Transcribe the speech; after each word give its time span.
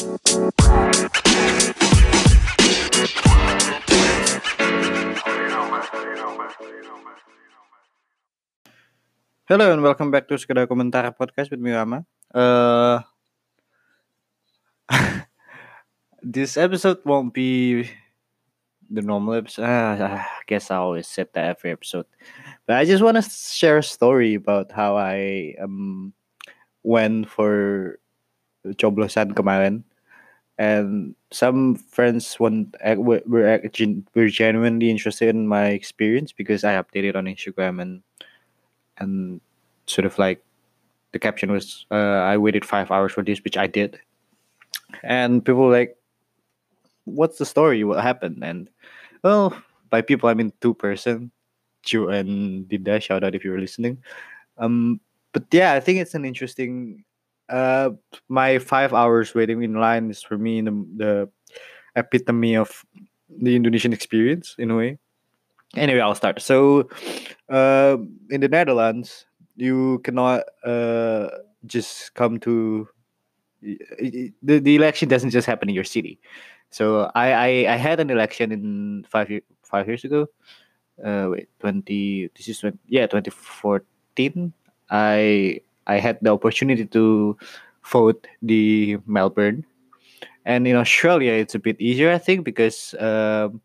Hello 0.00 0.16
and 9.68 9.84
welcome 9.84 10.08
back 10.08 10.24
to 10.32 10.40
Sekedar 10.40 10.64
Komentar 10.64 11.12
Podcast 11.12 11.52
with 11.52 11.60
me 11.60 11.76
Rama. 11.76 12.08
Uh, 12.32 13.04
this 16.24 16.56
episode 16.56 17.04
won't 17.04 17.36
be 17.36 17.84
the 18.88 19.04
normal 19.04 19.34
episode. 19.34 19.68
Uh, 19.68 20.16
I 20.16 20.24
guess 20.48 20.70
I 20.70 20.80
always 20.80 21.12
said 21.12 21.28
that 21.36 21.44
every 21.44 21.76
episode, 21.76 22.08
but 22.64 22.80
I 22.80 22.88
just 22.88 23.04
want 23.04 23.20
to 23.20 23.22
share 23.28 23.76
a 23.76 23.84
story 23.84 24.32
about 24.40 24.72
how 24.72 24.96
I 24.96 25.56
um 25.60 26.16
went 26.80 27.28
for 27.28 28.00
coblosan 28.64 29.32
kemarin, 29.32 29.84
and 30.60 31.14
some 31.32 31.74
friends 31.74 32.38
want 32.38 32.76
were 32.84 33.22
were, 33.24 33.62
were 34.14 34.28
genuinely 34.28 34.90
interested 34.90 35.30
in 35.30 35.48
my 35.48 35.68
experience 35.68 36.32
because 36.32 36.64
I 36.64 36.74
updated 36.74 37.16
on 37.16 37.24
Instagram 37.24 37.80
and 37.80 38.02
and 38.98 39.40
sort 39.86 40.04
of 40.04 40.18
like 40.18 40.44
the 41.12 41.18
caption 41.18 41.50
was 41.50 41.86
uh, 41.90 42.20
I 42.28 42.36
waited 42.36 42.66
five 42.66 42.90
hours 42.90 43.12
for 43.12 43.24
this, 43.24 43.42
which 43.42 43.56
I 43.56 43.66
did, 43.66 43.98
and 45.02 45.42
people 45.42 45.62
were 45.64 45.72
like, 45.72 45.96
"What's 47.04 47.38
the 47.38 47.46
story? 47.46 47.82
What 47.82 48.04
happened?" 48.04 48.44
And 48.44 48.68
well, 49.24 49.56
by 49.88 50.02
people 50.02 50.28
I 50.28 50.34
mean 50.34 50.52
two 50.60 50.74
person, 50.74 51.32
Ju 51.84 52.10
and 52.10 52.68
Dida. 52.68 53.00
Shout 53.00 53.24
out 53.24 53.34
if 53.34 53.44
you're 53.44 53.58
listening. 53.58 53.96
Um, 54.58 55.00
but 55.32 55.44
yeah, 55.52 55.72
I 55.72 55.80
think 55.80 56.00
it's 56.00 56.14
an 56.14 56.26
interesting. 56.26 57.04
Uh, 57.50 57.90
my 58.28 58.58
five 58.58 58.94
hours 58.94 59.34
waiting 59.34 59.62
in 59.62 59.74
line 59.74 60.10
is 60.10 60.22
for 60.22 60.38
me 60.38 60.60
the, 60.60 60.70
the 60.96 61.28
epitome 61.96 62.56
of 62.56 62.84
the 63.28 63.56
Indonesian 63.56 63.92
experience 63.92 64.54
in 64.58 64.70
a 64.70 64.76
way. 64.76 64.98
Anyway, 65.76 66.00
I'll 66.00 66.14
start. 66.14 66.40
So, 66.40 66.88
uh, 67.48 67.96
in 68.30 68.40
the 68.40 68.48
Netherlands, 68.48 69.26
you 69.56 70.00
cannot 70.04 70.42
uh, 70.64 71.28
just 71.66 72.14
come 72.14 72.40
to 72.40 72.88
the, 73.60 74.32
the 74.42 74.76
election 74.76 75.08
doesn't 75.08 75.30
just 75.30 75.46
happen 75.46 75.68
in 75.68 75.74
your 75.74 75.84
city. 75.84 76.18
So 76.70 77.10
I, 77.14 77.32
I, 77.32 77.74
I 77.74 77.76
had 77.76 78.00
an 78.00 78.10
election 78.10 78.52
in 78.52 79.06
five 79.08 79.28
five 79.62 79.86
years 79.86 80.04
ago. 80.04 80.28
Uh, 81.02 81.28
wait, 81.30 81.48
twenty. 81.58 82.30
This 82.36 82.48
is 82.48 82.58
20, 82.60 82.78
yeah, 82.86 83.06
twenty 83.06 83.30
fourteen. 83.30 84.52
I 84.88 85.60
I 85.90 85.98
had 85.98 86.22
the 86.22 86.30
opportunity 86.30 86.86
to 86.94 87.34
vote 87.82 88.30
the 88.38 89.02
Melbourne, 89.10 89.66
and 90.46 90.70
in 90.70 90.78
Australia 90.78 91.34
it's 91.34 91.58
a 91.58 91.62
bit 91.62 91.82
easier, 91.82 92.14
I 92.14 92.22
think, 92.22 92.46
because 92.46 92.94
um, 93.02 93.58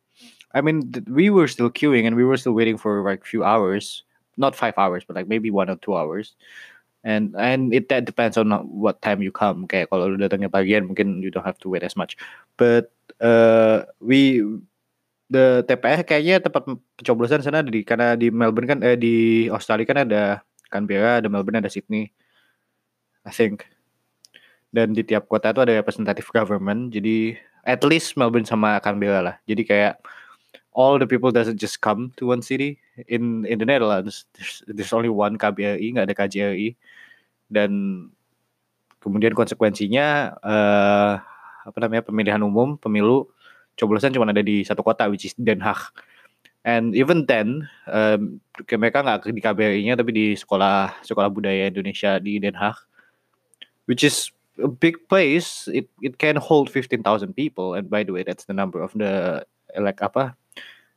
I 0.57 0.65
mean 0.65 0.89
we 1.05 1.29
were 1.29 1.45
still 1.45 1.69
queuing 1.69 2.09
and 2.09 2.17
we 2.17 2.25
were 2.25 2.41
still 2.41 2.57
waiting 2.57 2.81
for 2.81 3.05
like 3.05 3.29
few 3.29 3.45
hours, 3.45 4.01
not 4.41 4.57
five 4.57 4.73
hours, 4.81 5.05
but 5.05 5.13
like 5.13 5.29
maybe 5.29 5.53
one 5.53 5.69
or 5.69 5.77
two 5.77 5.93
hours. 5.93 6.33
And 7.05 7.37
and 7.37 7.69
it 7.69 7.93
that 7.93 8.09
depends 8.09 8.33
on 8.33 8.49
what 8.65 9.05
time 9.05 9.21
you 9.21 9.29
come. 9.29 9.69
Kayak 9.69 9.93
kalau 9.93 10.09
lu 10.09 10.17
datangnya 10.17 10.49
pagian 10.49 10.89
mungkin 10.89 11.21
you 11.21 11.29
don't 11.29 11.45
have 11.45 11.61
to 11.61 11.69
wait 11.69 11.85
as 11.85 11.93
much. 11.93 12.17
But 12.57 12.89
uh, 13.21 13.85
we 14.01 14.41
the 15.29 15.61
TPS 15.69 16.01
kayaknya 16.01 16.41
tempat 16.41 16.65
pencoblosan 16.97 17.45
sana 17.45 17.61
di 17.61 17.85
karena 17.85 18.17
di 18.17 18.33
Melbourne 18.33 18.69
kan 18.69 18.79
eh 18.81 18.97
di 18.97 19.45
Australia 19.53 19.85
kan 19.85 20.01
ada 20.01 20.41
Canberra, 20.69 21.21
ada 21.23 21.29
Melbourne, 21.31 21.61
ada 21.61 21.71
Sydney. 21.71 22.09
I 23.25 23.31
think. 23.33 23.65
Dan 24.69 24.93
di 24.93 25.01
tiap 25.01 25.25
kota 25.31 25.55
itu 25.55 25.61
ada 25.63 25.73
representative 25.73 26.29
government. 26.29 26.93
Jadi 26.93 27.39
at 27.65 27.81
least 27.81 28.19
Melbourne 28.19 28.45
sama 28.45 28.77
Canberra 28.83 29.21
lah. 29.23 29.35
Jadi 29.49 29.65
kayak 29.65 29.97
all 30.75 30.99
the 30.99 31.07
people 31.07 31.31
doesn't 31.31 31.57
just 31.57 31.79
come 31.79 32.11
to 32.19 32.27
one 32.27 32.43
city 32.43 32.77
in 33.07 33.47
in 33.47 33.57
the 33.57 33.65
Netherlands 33.65 34.27
there's, 34.35 34.61
there's 34.67 34.93
only 34.93 35.07
one 35.07 35.39
KBRI 35.39 35.95
nggak 35.95 36.11
ada 36.11 36.15
KJRI 36.15 36.75
dan 37.47 37.71
kemudian 38.99 39.31
konsekuensinya 39.31 40.35
uh, 40.43 41.13
apa 41.65 41.77
namanya 41.79 42.03
pemilihan 42.03 42.43
umum 42.43 42.75
pemilu 42.75 43.31
coblosan 43.79 44.11
cuma 44.11 44.27
ada 44.27 44.43
di 44.43 44.67
satu 44.67 44.83
kota 44.83 45.07
which 45.07 45.25
is 45.25 45.33
Den 45.39 45.63
Haag 45.63 45.95
and 46.65 46.97
even 46.97 47.29
then 47.29 47.69
um, 47.87 48.41
mereka 48.65 49.05
nggak 49.05 49.29
di 49.29 49.39
KBRI-nya 49.39 49.95
tapi 49.95 50.11
di 50.11 50.25
sekolah 50.33 50.97
sekolah 51.05 51.29
budaya 51.29 51.69
Indonesia 51.69 52.17
di 52.17 52.41
Den 52.41 52.57
Haag 52.57 52.81
which 53.85 54.03
is 54.03 54.33
a 54.61 54.67
big 54.67 54.95
place. 55.07 55.67
It 55.71 55.89
it 56.01 56.17
can 56.17 56.35
hold 56.35 56.69
15,000 56.69 57.33
people. 57.33 57.73
And 57.73 57.89
by 57.89 58.03
the 58.03 58.13
way 58.13 58.23
that's 58.23 58.45
the 58.45 58.53
number 58.53 58.81
of 58.81 58.93
the 58.93 59.45
elect 59.75 60.01
apa 60.01 60.35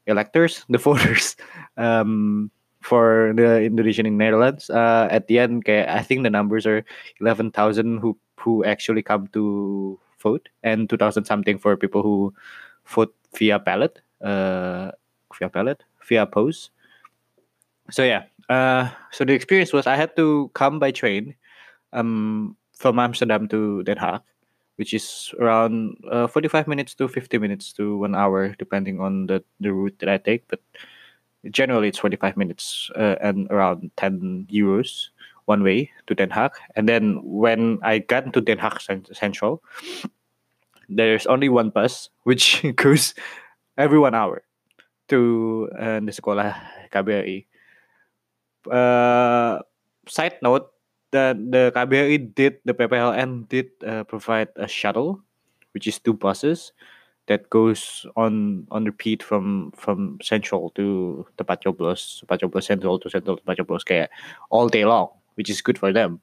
electors, 0.06 0.64
the 0.72 0.78
voters 0.78 1.36
um, 1.76 2.50
for 2.80 3.32
the 3.36 3.62
Indonesian 3.62 4.06
in 4.06 4.16
Netherlands. 4.16 4.70
Uh, 4.70 5.08
at 5.10 5.26
the 5.28 5.38
end, 5.38 5.64
I 5.68 6.02
think 6.02 6.22
the 6.22 6.32
numbers 6.32 6.66
are 6.66 6.84
eleven 7.20 7.50
thousand 7.50 7.98
who 7.98 8.16
who 8.38 8.64
actually 8.64 9.02
come 9.02 9.28
to 9.34 9.98
vote, 10.18 10.48
and 10.62 10.88
two 10.88 10.96
thousand 10.96 11.24
something 11.24 11.58
for 11.58 11.76
people 11.76 12.02
who 12.02 12.34
vote 12.86 13.14
via 13.36 13.58
ballot, 13.58 14.00
uh, 14.24 14.92
via 15.38 15.48
pallet, 15.48 15.84
via 16.08 16.26
post. 16.26 16.70
So 17.90 18.04
yeah, 18.04 18.24
uh, 18.48 18.90
so 19.12 19.24
the 19.24 19.32
experience 19.32 19.72
was 19.72 19.86
I 19.86 19.96
had 19.96 20.14
to 20.16 20.50
come 20.54 20.78
by 20.78 20.90
train, 20.90 21.34
um, 21.92 22.56
from 22.78 22.98
Amsterdam 22.98 23.48
to 23.48 23.82
Den 23.82 23.96
Haag, 23.96 24.22
which 24.76 24.94
is 24.94 25.34
around 25.40 25.96
uh, 26.10 26.26
45 26.26 26.68
minutes 26.68 26.94
to 26.94 27.08
50 27.08 27.38
minutes 27.38 27.72
to 27.74 27.98
one 27.98 28.14
hour, 28.14 28.54
depending 28.58 29.00
on 29.00 29.26
the, 29.26 29.42
the 29.60 29.72
route 29.72 29.96
that 29.98 30.08
I 30.08 30.18
take. 30.18 30.46
But 30.48 30.60
generally, 31.50 31.88
it's 31.88 31.98
45 31.98 32.36
minutes 32.36 32.90
uh, 32.96 33.16
and 33.20 33.50
around 33.50 33.90
10 33.96 34.46
euros 34.50 35.08
one 35.46 35.62
way 35.62 35.90
to 36.06 36.14
Den 36.14 36.30
Haag. 36.30 36.52
And 36.76 36.88
then 36.88 37.20
when 37.24 37.78
I 37.82 37.98
got 37.98 38.32
to 38.32 38.40
Den 38.40 38.58
Haag 38.58 38.80
Central, 39.14 39.62
there's 40.88 41.26
only 41.26 41.48
one 41.48 41.70
bus 41.70 42.10
which 42.24 42.64
goes 42.76 43.14
every 43.76 43.98
one 43.98 44.14
hour 44.14 44.42
to 45.08 45.68
uh, 45.78 46.00
the 46.00 46.12
sekolah 46.12 46.54
KBRI. 46.92 47.46
Uh, 48.68 49.60
side 50.08 50.36
note, 50.42 50.70
the 51.10 51.36
the 51.36 51.72
KBRI 51.74 52.34
did 52.34 52.60
the 52.64 52.74
PPLN 52.74 53.48
did 53.48 53.72
uh, 53.84 54.04
provide 54.04 54.48
a 54.56 54.68
shuttle, 54.68 55.20
which 55.72 55.86
is 55.86 55.98
two 55.98 56.14
buses 56.14 56.72
that 57.28 57.48
goes 57.50 58.06
on 58.16 58.66
on 58.70 58.84
repeat 58.84 59.22
from 59.22 59.72
from 59.76 60.18
central 60.22 60.70
to 60.76 61.24
tempat 61.36 61.64
coblos, 61.64 62.24
tempat 62.24 62.40
coblos 62.40 62.64
central 62.64 62.98
to 62.98 63.08
central 63.08 63.36
tempat 63.36 63.60
coblos 63.60 63.84
kayak 63.84 64.10
all 64.50 64.68
day 64.68 64.84
long, 64.84 65.08
which 65.36 65.48
is 65.48 65.60
good 65.60 65.78
for 65.78 65.92
them. 65.92 66.20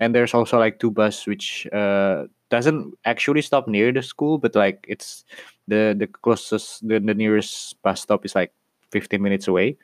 And 0.00 0.16
there's 0.16 0.32
also 0.32 0.58
like 0.58 0.80
two 0.80 0.90
bus 0.90 1.28
which 1.28 1.68
uh, 1.76 2.24
doesn't 2.48 2.96
actually 3.04 3.42
stop 3.42 3.68
near 3.68 3.92
the 3.92 4.02
school, 4.02 4.38
but 4.40 4.56
like 4.56 4.84
it's 4.88 5.24
the 5.70 5.94
the 5.96 6.06
closest 6.06 6.82
the, 6.86 6.98
the 6.98 7.14
nearest 7.14 7.80
bus 7.82 8.02
stop 8.02 8.26
is 8.26 8.34
like 8.34 8.52
15 8.90 9.22
minutes 9.22 9.46
away 9.48 9.78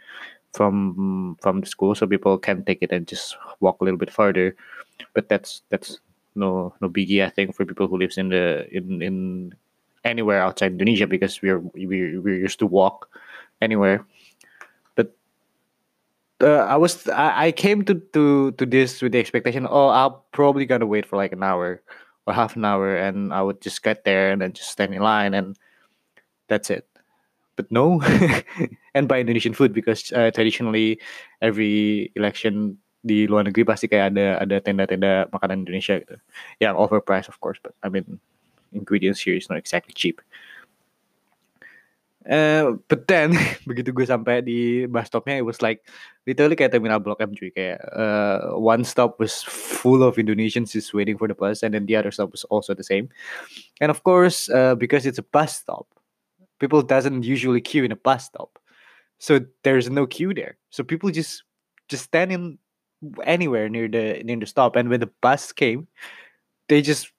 from 0.52 1.36
from 1.40 1.60
the 1.60 1.66
school 1.66 1.94
so 1.94 2.06
people 2.06 2.36
can 2.38 2.64
take 2.64 2.82
it 2.82 2.90
and 2.90 3.06
just 3.06 3.36
walk 3.60 3.80
a 3.80 3.84
little 3.84 3.98
bit 3.98 4.10
further 4.10 4.56
but 5.14 5.28
that's 5.28 5.62
that's 5.70 6.00
no 6.34 6.74
no 6.80 6.88
biggie 6.88 7.24
i 7.24 7.30
think 7.30 7.54
for 7.54 7.64
people 7.64 7.86
who 7.86 7.96
lives 7.96 8.18
in 8.18 8.28
the 8.28 8.66
in 8.74 9.00
in 9.00 9.16
anywhere 10.04 10.42
outside 10.42 10.72
indonesia 10.72 11.06
because 11.06 11.40
we're 11.42 11.60
we're, 11.74 12.20
we're 12.20 12.38
used 12.38 12.58
to 12.58 12.66
walk 12.66 13.08
anywhere. 13.60 14.04
But 14.94 15.16
uh, 16.40 16.68
i 16.68 16.76
was 16.76 17.08
I, 17.08 17.48
I 17.48 17.52
came 17.52 17.84
to 17.84 17.94
to 18.12 18.52
to 18.52 18.64
this 18.66 19.00
with 19.00 19.12
the 19.12 19.20
expectation 19.20 19.66
oh 19.68 19.88
i'll 19.88 20.24
probably 20.32 20.66
gonna 20.66 20.86
wait 20.86 21.06
for 21.06 21.16
like 21.16 21.32
an 21.32 21.42
hour 21.42 21.82
or 22.26 22.32
half 22.34 22.56
an 22.56 22.64
hour 22.64 22.96
and 22.96 23.32
i 23.32 23.40
would 23.40 23.60
just 23.60 23.82
get 23.82 24.04
there 24.04 24.32
and 24.32 24.42
then 24.42 24.52
just 24.52 24.70
stand 24.70 24.94
in 24.94 25.02
line 25.02 25.32
and 25.34 25.56
that's 26.48 26.70
it. 26.70 26.86
But 27.56 27.72
no 27.72 28.02
and 28.94 29.08
buy 29.08 29.20
Indonesian 29.20 29.54
food 29.54 29.72
because 29.72 30.12
uh, 30.12 30.30
traditionally 30.30 31.00
every 31.40 32.12
election 32.14 32.76
di 33.06 33.30
luar 33.30 33.46
negeri 33.46 33.62
pasti 33.62 33.86
kayak 33.86 34.12
ada 34.12 34.42
ada 34.42 34.56
tenda-tenda 34.58 35.30
makanan 35.30 35.62
Indonesia 35.62 36.02
gitu. 36.02 36.18
Yang 36.60 36.74
overpriced 36.76 37.30
of 37.30 37.38
course 37.40 37.56
but 37.62 37.72
I 37.80 37.88
mean 37.88 38.20
ingredients 38.74 39.22
here 39.22 39.38
is 39.38 39.48
not 39.48 39.56
exactly 39.56 39.94
cheap. 39.94 40.20
Uh, 42.26 42.74
but 42.90 43.06
then 43.06 43.30
begitu 43.70 43.94
gue 43.94 44.02
sampai 44.02 44.42
di 44.42 44.82
bus 44.90 45.06
stopnya 45.06 45.38
it 45.38 45.46
was 45.46 45.62
like 45.62 45.86
literally 46.26 46.58
kayak 46.58 46.74
terminal 46.74 46.98
Blok 46.98 47.22
M 47.22 47.30
cuy. 47.32 47.54
Kayak 47.54 47.78
uh, 47.94 48.58
one 48.58 48.82
stop 48.82 49.22
was 49.22 49.46
full 49.46 50.02
of 50.02 50.18
Indonesians 50.18 50.74
just 50.74 50.90
waiting 50.90 51.14
for 51.14 51.30
the 51.30 51.38
bus 51.38 51.62
and 51.62 51.72
then 51.72 51.86
the 51.86 51.94
other 51.94 52.10
stop 52.10 52.34
was 52.34 52.42
also 52.50 52.74
the 52.74 52.82
same. 52.84 53.06
And 53.78 53.94
of 53.94 54.02
course 54.02 54.50
uh, 54.50 54.74
because 54.74 55.06
it's 55.06 55.22
a 55.22 55.26
bus 55.30 55.62
stop 55.62 55.86
people 56.58 56.82
doesn't 56.82 57.24
usually 57.24 57.60
queue 57.60 57.84
in 57.84 57.92
a 57.92 57.96
bus 57.96 58.26
stop. 58.26 58.58
So 59.18 59.40
there's 59.64 59.88
no 59.88 60.06
queue 60.06 60.34
there. 60.34 60.58
So 60.70 60.84
people 60.84 61.10
just 61.10 61.42
just 61.88 62.04
stand 62.04 62.32
in 62.32 62.58
anywhere 63.24 63.68
near 63.68 63.88
the 63.88 64.22
near 64.24 64.36
the 64.36 64.46
stop. 64.46 64.76
And 64.76 64.88
when 64.88 65.00
the 65.00 65.10
bus 65.20 65.52
came 65.52 65.88
they 66.68 66.82
just 66.82 67.12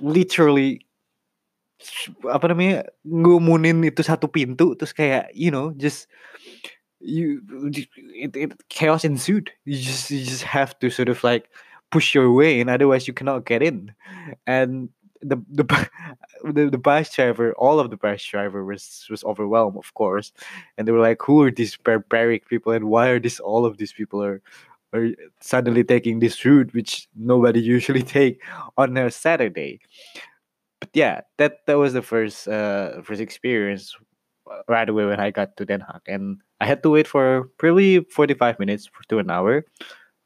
literally 0.00 0.86
apa 2.28 2.52
namanya 2.52 2.92
ngumunin 3.08 3.84
itu 3.84 4.04
satu 4.04 4.28
pintu. 4.28 4.76
Terus 4.76 4.92
kayak 4.92 5.32
you 5.32 5.48
know 5.48 5.72
just 5.76 6.06
you 7.00 7.40
it, 8.12 8.36
it 8.36 8.50
chaos 8.68 9.04
ensued. 9.04 9.50
You 9.64 9.80
just 9.80 10.12
you 10.12 10.24
just 10.24 10.44
have 10.44 10.76
to 10.84 10.92
sort 10.92 11.08
of 11.08 11.24
like 11.24 11.48
push 11.88 12.14
your 12.14 12.30
way 12.32 12.60
in. 12.60 12.68
Otherwise 12.68 13.08
you 13.08 13.16
cannot 13.16 13.48
get 13.48 13.64
in. 13.64 13.92
And 14.46 14.92
the 15.22 15.36
the 16.44 16.70
the, 16.70 16.78
bus 16.78 17.12
driver 17.14 17.52
all 17.54 17.80
of 17.80 17.90
the 17.90 17.96
bus 17.96 18.24
driver 18.24 18.64
was 18.64 19.06
was 19.10 19.24
overwhelmed 19.24 19.76
of 19.76 19.92
course. 19.94 20.32
And 20.76 20.86
they 20.86 20.92
were 20.92 21.00
like 21.00 21.22
who 21.22 21.42
are 21.42 21.50
these 21.50 21.76
barbaric 21.76 22.48
people 22.48 22.72
and 22.72 22.86
why 22.86 23.08
are 23.08 23.20
this 23.20 23.40
all 23.40 23.64
of 23.64 23.78
these 23.78 23.92
people 23.92 24.22
are 24.22 24.42
are 24.92 25.08
suddenly 25.40 25.84
taking 25.84 26.18
this 26.18 26.44
route 26.44 26.74
which 26.74 27.08
nobody 27.14 27.60
usually 27.76 28.02
take 28.02 28.42
on 28.76 28.96
a 28.96 29.10
saturday? 29.10 29.80
But 30.80 30.90
yeah, 30.94 31.20
that 31.38 31.66
that 31.66 31.78
was 31.78 31.92
the 31.92 32.02
first 32.02 32.48
uh 32.48 33.02
first 33.02 33.20
experience 33.20 33.94
uh, 34.50 34.62
right 34.68 34.88
away 34.88 35.04
when 35.04 35.20
I 35.20 35.30
got 35.30 35.56
to 35.58 35.64
Den 35.66 35.80
Haag, 35.80 36.00
and 36.06 36.40
I 36.60 36.66
had 36.66 36.82
to 36.82 36.90
wait 36.90 37.06
for 37.06 37.50
probably 37.58 38.00
forty 38.04 38.32
five 38.34 38.58
minutes 38.58 38.88
to 39.08 39.18
an 39.18 39.30
hour 39.30 39.66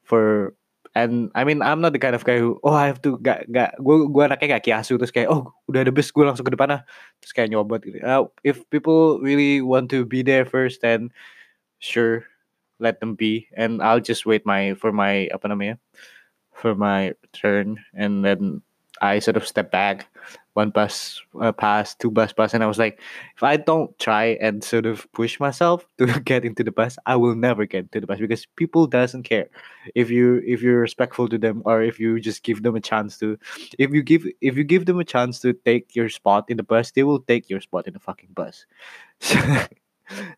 for 0.05 0.55
and 0.95 1.31
I 1.35 1.43
mean 1.43 1.61
I'm 1.61 1.83
not 1.83 1.93
the 1.93 2.03
kind 2.03 2.15
of 2.15 2.25
guy 2.25 2.39
who 2.39 2.59
oh 2.63 2.75
I 2.75 2.87
have 2.87 3.03
to 3.03 3.19
gak 3.19 3.51
gak 3.51 3.79
gue 3.83 3.97
gue 4.09 4.23
anaknya 4.23 4.59
gak 4.59 4.65
kiasu 4.71 4.99
terus 4.99 5.11
kayak 5.11 5.31
oh 5.31 5.51
udah 5.67 5.83
ada 5.83 5.93
bus 5.95 6.11
gue 6.15 6.23
langsung 6.23 6.47
ke 6.47 6.55
depan 6.55 6.79
ah 6.79 6.83
terus 7.19 7.35
kayak 7.35 7.51
nyobot 7.51 7.83
gitu. 7.83 7.99
Uh, 8.01 8.31
if 8.47 8.63
people 8.71 9.19
really 9.19 9.59
want 9.59 9.91
to 9.91 10.07
be 10.07 10.23
there 10.23 10.47
first 10.47 10.81
then 10.81 11.11
sure 11.83 12.25
let 12.79 13.01
them 13.01 13.15
be. 13.15 13.49
And 13.57 13.83
I'll 13.83 14.01
just 14.01 14.27
wait 14.27 14.47
my 14.47 14.75
for 14.75 14.93
my 14.93 15.29
apa 15.31 15.49
namanya 15.49 15.79
for 16.55 16.75
my 16.75 17.15
turn. 17.33 17.83
And 17.95 18.25
then 18.25 18.63
I 19.03 19.19
sort 19.19 19.37
of 19.37 19.47
step 19.47 19.71
back 19.71 20.07
one 20.55 20.71
bus 20.71 21.21
uh, 21.41 21.53
pass, 21.53 21.95
two 21.95 22.11
bus 22.11 22.33
pass, 22.33 22.55
and 22.55 22.65
I 22.65 22.67
was 22.67 22.79
like, 22.79 23.01
if 23.37 23.43
I 23.43 23.57
don't 23.57 23.97
try 23.99 24.39
and 24.41 24.65
sort 24.65 24.87
of 24.87 25.07
push 25.13 25.39
myself 25.39 25.87
to 25.99 26.07
get 26.21 26.45
into 26.45 26.65
the 26.65 26.73
bus, 26.73 26.97
I 27.07 27.17
will 27.17 27.35
never 27.35 27.67
get 27.67 27.85
into 27.85 28.01
the 28.01 28.07
bus 28.07 28.19
because 28.19 28.47
people 28.57 28.87
doesn't 28.87 29.25
care 29.25 29.49
if 29.95 30.11
you 30.11 30.43
if 30.47 30.63
you're 30.63 30.81
respectful 30.81 31.29
to 31.29 31.39
them 31.39 31.63
or 31.65 31.83
if 31.83 32.01
you 32.01 32.19
just 32.21 32.43
give 32.43 32.63
them 32.63 32.77
a 32.77 32.81
chance 32.81 33.19
to. 33.19 33.39
If 33.79 33.91
you 33.91 34.03
give 34.03 34.27
if 34.41 34.57
you 34.57 34.65
give 34.65 34.87
them 34.87 34.99
a 34.99 35.05
chance 35.05 35.41
to 35.41 35.53
take 35.53 35.95
your 35.95 36.09
spot 36.09 36.47
in 36.49 36.57
the 36.57 36.63
bus, 36.63 36.93
they 36.93 37.03
will 37.03 37.21
take 37.21 37.51
your 37.51 37.61
spot 37.61 37.87
in 37.87 37.93
the 37.93 38.01
fucking 38.01 38.31
bus. 38.35 38.67
So, 39.21 39.39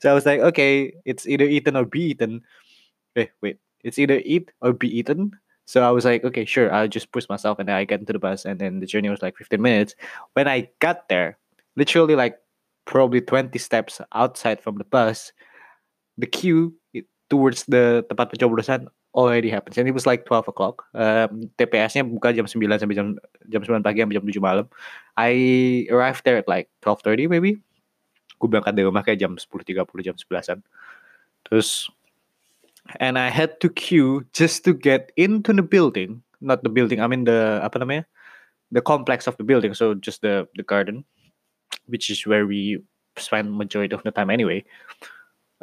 so 0.00 0.10
I 0.12 0.14
was 0.14 0.24
like, 0.24 0.38
okay, 0.38 0.94
it's 1.04 1.26
either 1.26 1.44
eaten 1.44 1.76
or 1.76 1.84
be 1.84 2.14
eaten. 2.14 2.42
Wait, 3.16 3.30
wait, 3.40 3.58
it's 3.82 3.98
either 3.98 4.22
eat 4.24 4.52
or 4.60 4.72
be 4.72 4.86
eaten 4.86 5.32
so 5.66 5.82
I 5.82 5.90
was 5.90 6.06
like, 6.06 6.22
okay, 6.22 6.46
sure, 6.46 6.72
I'll 6.72 6.86
just 6.86 7.10
push 7.10 7.28
myself 7.28 7.58
and 7.58 7.68
then 7.68 7.74
I 7.74 7.84
get 7.84 7.98
into 7.98 8.14
the 8.14 8.22
bus 8.22 8.46
and 8.46 8.58
then 8.58 8.78
the 8.78 8.86
journey 8.86 9.10
was 9.10 9.20
like 9.20 9.36
15 9.36 9.60
minutes. 9.60 9.94
When 10.34 10.46
I 10.46 10.70
got 10.78 11.08
there, 11.10 11.38
literally 11.74 12.14
like 12.14 12.38
probably 12.86 13.20
20 13.20 13.58
steps 13.58 14.00
outside 14.14 14.62
from 14.62 14.78
the 14.78 14.86
bus, 14.86 15.32
the 16.16 16.26
queue 16.26 16.72
towards 17.28 17.66
the 17.66 18.06
tempat 18.06 18.30
pencoblosan 18.30 18.86
already 19.10 19.50
happens 19.50 19.74
and 19.76 19.88
it 19.88 19.96
was 19.96 20.06
like 20.06 20.24
12 20.24 20.46
o'clock. 20.54 20.86
Um, 20.94 21.50
TPS-nya 21.58 22.06
buka 22.06 22.30
jam 22.30 22.46
9 22.46 22.78
sampai 22.78 22.94
jam 22.94 23.18
jam 23.50 23.62
9 23.66 23.82
pagi 23.82 24.06
sampai 24.06 24.14
jam 24.14 24.22
7 24.22 24.38
malam. 24.38 24.66
I 25.18 25.90
arrived 25.90 26.22
there 26.22 26.38
at 26.38 26.46
like 26.46 26.70
12.30 26.86 27.26
maybe. 27.26 27.58
Gue 28.38 28.46
berangkat 28.46 28.78
dari 28.78 28.86
rumah 28.86 29.02
kayak 29.02 29.18
jam 29.18 29.34
10.30 29.34 29.82
jam 30.06 30.14
11-an. 30.14 30.60
Terus 31.42 31.90
and 33.00 33.18
I 33.18 33.28
had 33.28 33.60
to 33.60 33.68
queue 33.68 34.24
just 34.32 34.64
to 34.64 34.74
get 34.74 35.12
into 35.16 35.52
the 35.52 35.62
building. 35.62 36.22
Not 36.40 36.62
the 36.62 36.68
building, 36.68 37.00
I 37.00 37.06
mean 37.06 37.24
the 37.24 37.60
apa 37.64 37.80
namanya? 37.80 38.04
The 38.70 38.82
complex 38.82 39.26
of 39.26 39.36
the 39.38 39.44
building. 39.44 39.72
So 39.74 39.94
just 39.94 40.20
the 40.20 40.48
the 40.54 40.62
garden, 40.62 41.04
which 41.86 42.10
is 42.10 42.26
where 42.26 42.46
we 42.46 42.82
spend 43.16 43.56
majority 43.56 43.94
of 43.96 44.04
the 44.04 44.12
time 44.12 44.28
anyway. 44.28 44.64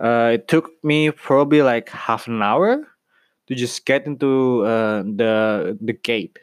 Uh, 0.02 0.42
it 0.42 0.50
took 0.50 0.74
me 0.82 1.14
probably 1.14 1.62
like 1.62 1.90
half 1.94 2.26
an 2.26 2.42
hour 2.42 2.82
to 3.46 3.54
just 3.54 3.86
get 3.86 4.10
into 4.10 4.66
uh, 4.66 5.06
the 5.06 5.76
the 5.78 5.94
gate. 5.94 6.40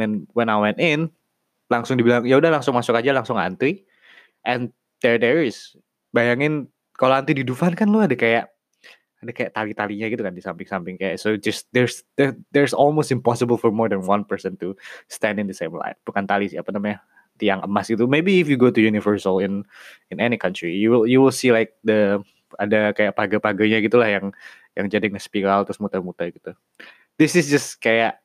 Then 0.00 0.26
when 0.32 0.48
I 0.48 0.56
went 0.56 0.80
in, 0.80 1.12
langsung 1.68 2.00
dibilang 2.00 2.24
ya 2.24 2.40
udah 2.40 2.54
langsung 2.54 2.74
masuk 2.74 2.96
aja 2.96 3.12
langsung 3.12 3.36
antri. 3.36 3.84
And 4.46 4.72
there 5.04 5.20
there 5.20 5.44
is. 5.44 5.76
Bayangin 6.16 6.72
kalau 6.96 7.20
antri 7.20 7.36
di 7.36 7.44
Dufan 7.44 7.76
kan 7.76 7.90
lu 7.90 8.00
ada 8.00 8.16
kayak 8.16 8.53
ada 9.24 9.32
kayak 9.32 9.56
tali-talinya 9.56 10.06
gitu 10.12 10.22
kan 10.22 10.36
di 10.36 10.44
samping-samping 10.44 11.00
kayak 11.00 11.16
so 11.16 11.34
just 11.40 11.66
there's 11.72 12.04
there, 12.20 12.36
there's 12.52 12.76
almost 12.76 13.08
impossible 13.08 13.56
for 13.56 13.72
more 13.72 13.88
than 13.88 14.04
one 14.04 14.22
person 14.22 14.54
to 14.60 14.76
stand 15.08 15.40
in 15.40 15.48
the 15.48 15.56
same 15.56 15.72
line. 15.72 15.96
Bukan 16.04 16.28
tali 16.28 16.52
sih 16.52 16.60
apa 16.60 16.70
namanya 16.70 17.00
tiang 17.40 17.64
emas 17.66 17.90
itu 17.90 18.06
maybe 18.06 18.38
if 18.38 18.46
you 18.46 18.54
go 18.54 18.70
to 18.70 18.78
Universal 18.78 19.42
in 19.42 19.66
in 20.14 20.22
any 20.22 20.38
country 20.38 20.70
you 20.70 20.92
will 20.92 21.04
you 21.08 21.18
will 21.18 21.34
see 21.34 21.50
like 21.50 21.74
the 21.82 22.22
ada 22.62 22.94
kayak 22.94 23.18
pagar-pagarnya 23.18 23.82
gitulah 23.82 24.06
yang 24.06 24.30
yang 24.78 24.86
jadi 24.86 25.10
nge-spiral 25.10 25.66
terus 25.66 25.82
muter-muter 25.82 26.30
gitu. 26.30 26.54
This 27.18 27.34
is 27.34 27.50
just 27.50 27.82
kayak 27.82 28.22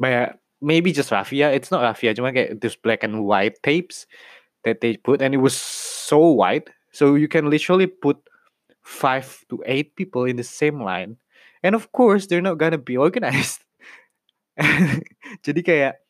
banyak 0.00 0.36
maybe 0.60 0.92
just 0.92 1.10
raffia 1.10 1.50
it's 1.50 1.70
not 1.70 1.82
raffia 1.82 2.14
cuma 2.14 2.30
kayak 2.34 2.60
this 2.62 2.74
black 2.74 3.02
and 3.02 3.24
white 3.24 3.58
tapes 3.62 4.06
that 4.62 4.80
they 4.80 4.98
put 4.98 5.22
and 5.22 5.34
it 5.34 5.42
was 5.42 5.54
so 5.54 6.18
white 6.18 6.70
so 6.90 7.14
you 7.14 7.30
can 7.30 7.50
literally 7.50 7.86
put 7.86 8.18
five 8.88 9.44
to 9.52 9.60
eight 9.68 9.92
people 9.92 10.24
in 10.24 10.40
the 10.40 10.46
same 10.46 10.80
line 10.80 11.20
and 11.60 11.76
of 11.76 11.92
course 11.92 12.24
they're 12.24 12.40
not 12.40 12.56
gonna 12.56 12.80
be 12.80 12.96
organized. 13.06 13.60
Jadi 15.46 15.60
kayak 15.60 16.00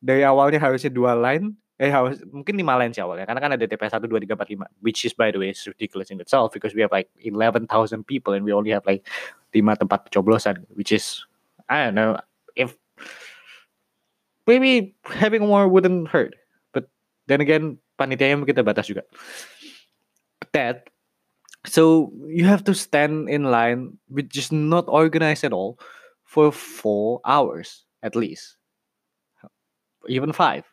dari 0.00 0.24
awalnya 0.24 0.56
harusnya 0.56 0.88
dua 0.88 1.12
line 1.12 1.52
eh 1.74 1.90
harus 1.90 2.22
mungkin 2.30 2.54
lima 2.54 2.78
line 2.78 2.94
sih 2.94 3.02
awalnya 3.02 3.26
karena 3.26 3.40
kan 3.42 3.52
ada 3.58 3.66
TPS 3.66 3.98
satu 3.98 4.06
dua 4.06 4.22
tiga 4.22 4.38
empat 4.38 4.46
lima 4.46 4.66
which 4.78 5.02
is 5.02 5.10
by 5.10 5.34
the 5.34 5.38
way 5.42 5.50
ridiculous 5.66 6.08
in 6.08 6.22
itself 6.22 6.54
because 6.54 6.70
we 6.70 6.80
have 6.80 6.94
like 6.94 7.10
eleven 7.26 7.66
thousand 7.66 8.06
people 8.06 8.30
and 8.30 8.46
we 8.46 8.54
only 8.54 8.70
have 8.70 8.86
like 8.86 9.02
lima 9.50 9.74
tempat 9.74 10.06
pencoblosan 10.06 10.62
which 10.78 10.94
is 10.94 11.26
I 11.66 11.90
don't 11.90 11.98
know 11.98 12.14
if 12.54 12.78
maybe 14.46 14.94
having 15.02 15.42
more 15.42 15.66
wouldn't 15.66 16.14
hurt 16.14 16.38
but 16.70 16.86
then 17.26 17.42
again 17.42 17.82
panitianya 17.98 18.46
kita 18.46 18.62
batas 18.62 18.86
juga. 18.86 19.02
That 20.54 20.93
so 21.66 22.12
you 22.28 22.44
have 22.44 22.64
to 22.64 22.74
stand 22.74 23.28
in 23.28 23.44
line, 23.50 23.98
which 24.08 24.36
is 24.36 24.52
not 24.52 24.84
organized 24.88 25.44
at 25.44 25.52
all, 25.52 25.78
for 26.24 26.52
four 26.52 27.20
hours 27.24 27.84
at 28.02 28.16
least, 28.16 28.56
even 30.08 30.32
five. 30.32 30.64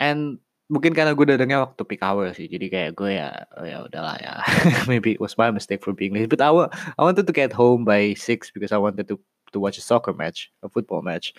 And 0.00 0.38
mungkin 0.66 0.96
karena 0.96 1.14
gue 1.14 1.26
datangnya 1.28 1.62
waktu 1.70 1.82
peak 1.86 2.02
hour 2.02 2.34
sih, 2.34 2.50
jadi 2.50 2.66
kayak 2.66 2.92
gue 2.98 3.14
ya, 3.14 3.46
oh 3.54 3.62
ya 3.62 3.86
udahlah 3.86 4.18
ya. 4.18 4.42
Maybe 4.90 5.14
it 5.14 5.22
was 5.22 5.38
my 5.38 5.54
mistake 5.54 5.84
for 5.84 5.94
being 5.94 6.14
late, 6.14 6.28
but 6.32 6.42
I, 6.42 6.50
I 6.98 7.02
wanted 7.04 7.30
to 7.30 7.34
get 7.36 7.54
home 7.54 7.86
by 7.86 8.18
six 8.18 8.50
because 8.50 8.74
I 8.74 8.80
wanted 8.82 9.06
to 9.12 9.20
to 9.54 9.62
watch 9.62 9.78
a 9.78 9.84
soccer 9.86 10.12
match, 10.12 10.50
a 10.66 10.68
football 10.68 11.02
match, 11.02 11.30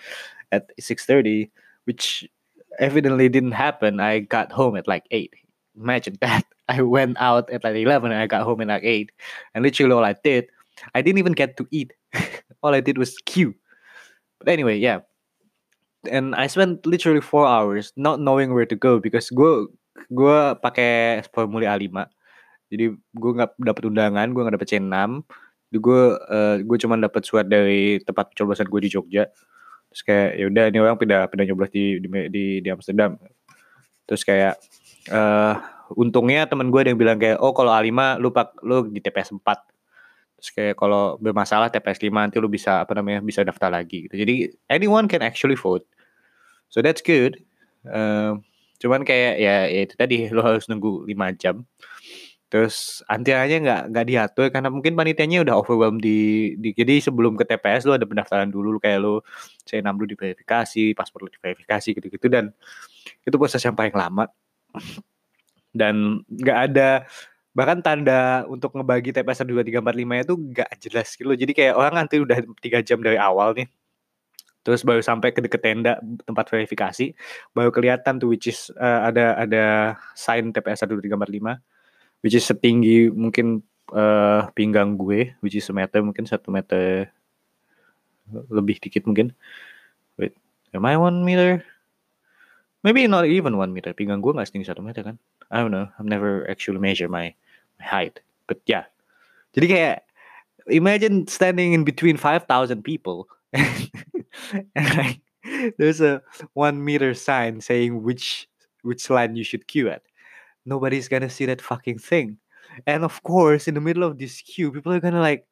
at 0.50 0.72
six 0.80 1.04
thirty, 1.04 1.52
which 1.84 2.24
evidently 2.80 3.28
didn't 3.28 3.52
happen. 3.52 4.00
I 4.00 4.24
got 4.24 4.52
home 4.52 4.76
at 4.76 4.88
like 4.88 5.04
eight. 5.12 5.36
Imagine 5.76 6.16
that. 6.24 6.48
I 6.68 6.82
went 6.82 7.16
out 7.18 7.50
at 7.50 7.62
like 7.62 7.76
11 7.76 8.10
and 8.10 8.20
I 8.20 8.26
got 8.26 8.42
home 8.42 8.60
at 8.60 8.68
like 8.68 8.84
8. 8.84 9.10
And 9.54 9.62
literally 9.62 9.92
all 9.92 10.04
I 10.04 10.14
did, 10.18 10.46
I 10.94 11.02
didn't 11.02 11.18
even 11.18 11.32
get 11.32 11.56
to 11.58 11.66
eat. 11.70 11.92
all 12.62 12.74
I 12.74 12.80
did 12.80 12.98
was 12.98 13.16
queue. 13.24 13.54
But 14.38 14.48
anyway, 14.48 14.78
yeah. 14.78 15.00
And 16.10 16.34
I 16.34 16.46
spent 16.46 16.86
literally 16.86 17.20
four 17.20 17.46
hours 17.46 17.92
not 17.96 18.20
knowing 18.20 18.54
where 18.54 18.66
to 18.66 18.76
go 18.76 19.00
because 19.00 19.30
gue 19.30 19.66
gue 20.12 20.38
pakai 20.62 21.24
formulir 21.34 21.66
A5. 21.72 22.06
Jadi 22.70 22.94
gue 22.94 23.32
nggak 23.32 23.58
dapet 23.58 23.82
undangan, 23.86 24.26
gue 24.30 24.42
nggak 24.42 24.56
dapet 24.58 24.70
C6. 24.70 24.94
Gue 25.76 26.02
uh, 26.14 26.56
gue 26.62 26.76
cuma 26.78 26.94
dapet 26.98 27.22
surat 27.26 27.46
dari 27.46 27.98
tempat 28.02 28.30
pencoblosan 28.34 28.70
gue 28.70 28.80
di 28.86 28.90
Jogja. 28.90 29.26
Terus 29.90 30.02
kayak 30.06 30.30
ya 30.38 30.44
udah 30.46 30.64
ini 30.70 30.78
orang 30.78 30.98
pindah 30.98 31.20
pindah 31.26 31.46
nyoblos 31.46 31.70
di 31.74 31.98
di 31.98 32.62
di, 32.62 32.68
Amsterdam. 32.70 33.18
Terus 34.06 34.22
kayak 34.22 34.54
uh, 35.10 35.58
untungnya 35.94 36.50
temen 36.50 36.74
gue 36.74 36.80
ada 36.82 36.90
yang 36.90 37.00
bilang 37.00 37.18
kayak 37.20 37.38
oh 37.38 37.54
kalau 37.54 37.70
A5 37.70 38.18
lu 38.18 38.34
pak 38.34 38.58
lu 38.66 38.90
di 38.90 38.98
TPS 38.98 39.36
4 39.36 39.44
terus 40.36 40.50
kayak 40.52 40.74
kalau 40.76 41.16
bermasalah 41.16 41.72
TPS 41.72 42.02
5 42.04 42.12
nanti 42.12 42.36
lu 42.42 42.50
bisa 42.50 42.84
apa 42.84 42.92
namanya 42.92 43.24
bisa 43.24 43.40
daftar 43.40 43.72
lagi 43.72 44.04
gitu. 44.06 44.20
Jadi 44.20 44.52
anyone 44.68 45.08
can 45.08 45.24
actually 45.24 45.56
vote. 45.56 45.88
So 46.68 46.84
that's 46.84 47.00
good. 47.00 47.40
Uh, 47.88 48.36
cuman 48.76 49.06
kayak 49.08 49.40
ya, 49.40 49.64
ya 49.70 49.80
itu 49.88 49.94
tadi 49.96 50.28
lu 50.28 50.44
harus 50.44 50.68
nunggu 50.68 51.08
5 51.08 51.40
jam. 51.40 51.64
Terus 52.46 53.02
antriannya 53.10 53.58
nggak 53.64 53.82
nggak 53.90 54.06
diatur 54.06 54.46
karena 54.54 54.68
mungkin 54.70 54.94
panitianya 54.94 55.42
udah 55.42 55.54
overwhelmed 55.58 55.98
di, 55.98 56.54
di 56.60 56.70
jadi 56.76 57.02
sebelum 57.02 57.34
ke 57.34 57.42
TPS 57.42 57.88
lu 57.90 57.98
ada 57.98 58.06
pendaftaran 58.06 58.46
dulu 58.52 58.78
kayak 58.78 59.02
lu 59.02 59.18
saya 59.66 59.82
6 59.82 59.90
lu 59.98 60.06
diverifikasi 60.06 60.94
paspor 60.94 61.26
lu 61.26 61.30
diverifikasi 61.32 61.88
gitu-gitu 61.90 62.26
dan 62.30 62.54
itu 63.26 63.34
proses 63.34 63.58
yang 63.66 63.74
paling 63.74 63.90
lama 63.90 64.30
dan 65.76 66.24
nggak 66.28 66.58
ada 66.72 67.04
bahkan 67.56 67.80
tanda 67.80 68.44
untuk 68.52 68.76
ngebagi 68.76 69.16
TPS 69.16 69.48
1, 69.48 69.48
2, 69.48 69.64
3, 69.64 69.80
4, 69.80 70.04
5 70.04 70.24
itu 70.28 70.34
nggak 70.36 70.70
jelas 70.76 71.08
gitu 71.16 71.24
loh. 71.24 71.38
Jadi 71.40 71.52
kayak 71.56 71.74
orang 71.76 71.94
nanti 72.04 72.20
udah 72.20 72.38
tiga 72.60 72.84
jam 72.84 73.00
dari 73.00 73.16
awal 73.16 73.56
nih. 73.56 73.68
terus 74.66 74.82
baru 74.82 74.98
sampai 74.98 75.30
ke 75.30 75.38
deket 75.38 75.62
tenda 75.62 76.02
tempat 76.26 76.50
verifikasi 76.50 77.14
baru 77.54 77.70
kelihatan 77.70 78.18
tuh 78.18 78.34
which 78.34 78.50
is 78.50 78.74
uh, 78.74 79.06
ada 79.06 79.38
ada 79.38 79.94
sign 80.18 80.50
TPS 80.50 80.82
1345 80.90 81.62
which 82.26 82.34
is 82.34 82.42
setinggi 82.42 83.06
mungkin 83.14 83.62
uh, 83.94 84.50
pinggang 84.58 84.98
gue 84.98 85.38
which 85.38 85.54
is 85.54 85.62
semeter 85.62 86.02
mungkin 86.02 86.26
satu 86.26 86.50
meter 86.50 87.14
lebih 88.50 88.82
dikit 88.82 89.06
mungkin 89.06 89.30
wait 90.18 90.34
am 90.74 90.82
I 90.82 90.98
one 90.98 91.22
meter 91.22 91.62
maybe 92.82 93.06
not 93.06 93.30
even 93.30 93.54
one 93.54 93.70
meter 93.70 93.94
pinggang 93.94 94.18
gue 94.18 94.34
nggak 94.34 94.50
setinggi 94.50 94.66
satu 94.66 94.82
meter 94.82 95.06
kan 95.06 95.16
I 95.50 95.58
don't 95.58 95.70
know 95.70 95.88
I've 95.98 96.06
never 96.06 96.48
actually 96.50 96.78
measured 96.78 97.10
my, 97.10 97.34
height 97.76 98.20
but 98.48 98.56
yeah 98.64 98.88
jadi 99.52 99.66
kayak 99.68 99.96
imagine 100.72 101.28
standing 101.28 101.76
in 101.76 101.84
between 101.84 102.16
5,000 102.16 102.48
people 102.80 103.28
and 103.52 104.88
like 104.96 105.20
there's 105.78 106.00
a 106.00 106.22
one 106.54 106.84
meter 106.84 107.14
sign 107.14 107.60
saying 107.60 108.02
which 108.02 108.48
which 108.82 109.10
line 109.10 109.36
you 109.36 109.44
should 109.44 109.66
queue 109.66 109.88
at. 109.88 110.02
Nobody's 110.64 111.08
gonna 111.08 111.30
see 111.30 111.46
that 111.46 111.62
fucking 111.62 111.98
thing. 111.98 112.38
And 112.86 113.04
of 113.04 113.22
course, 113.22 113.68
in 113.68 113.74
the 113.74 113.80
middle 113.80 114.02
of 114.02 114.18
this 114.18 114.40
queue, 114.42 114.72
people 114.72 114.92
are 114.92 115.00
gonna 115.00 115.20
like 115.20 115.46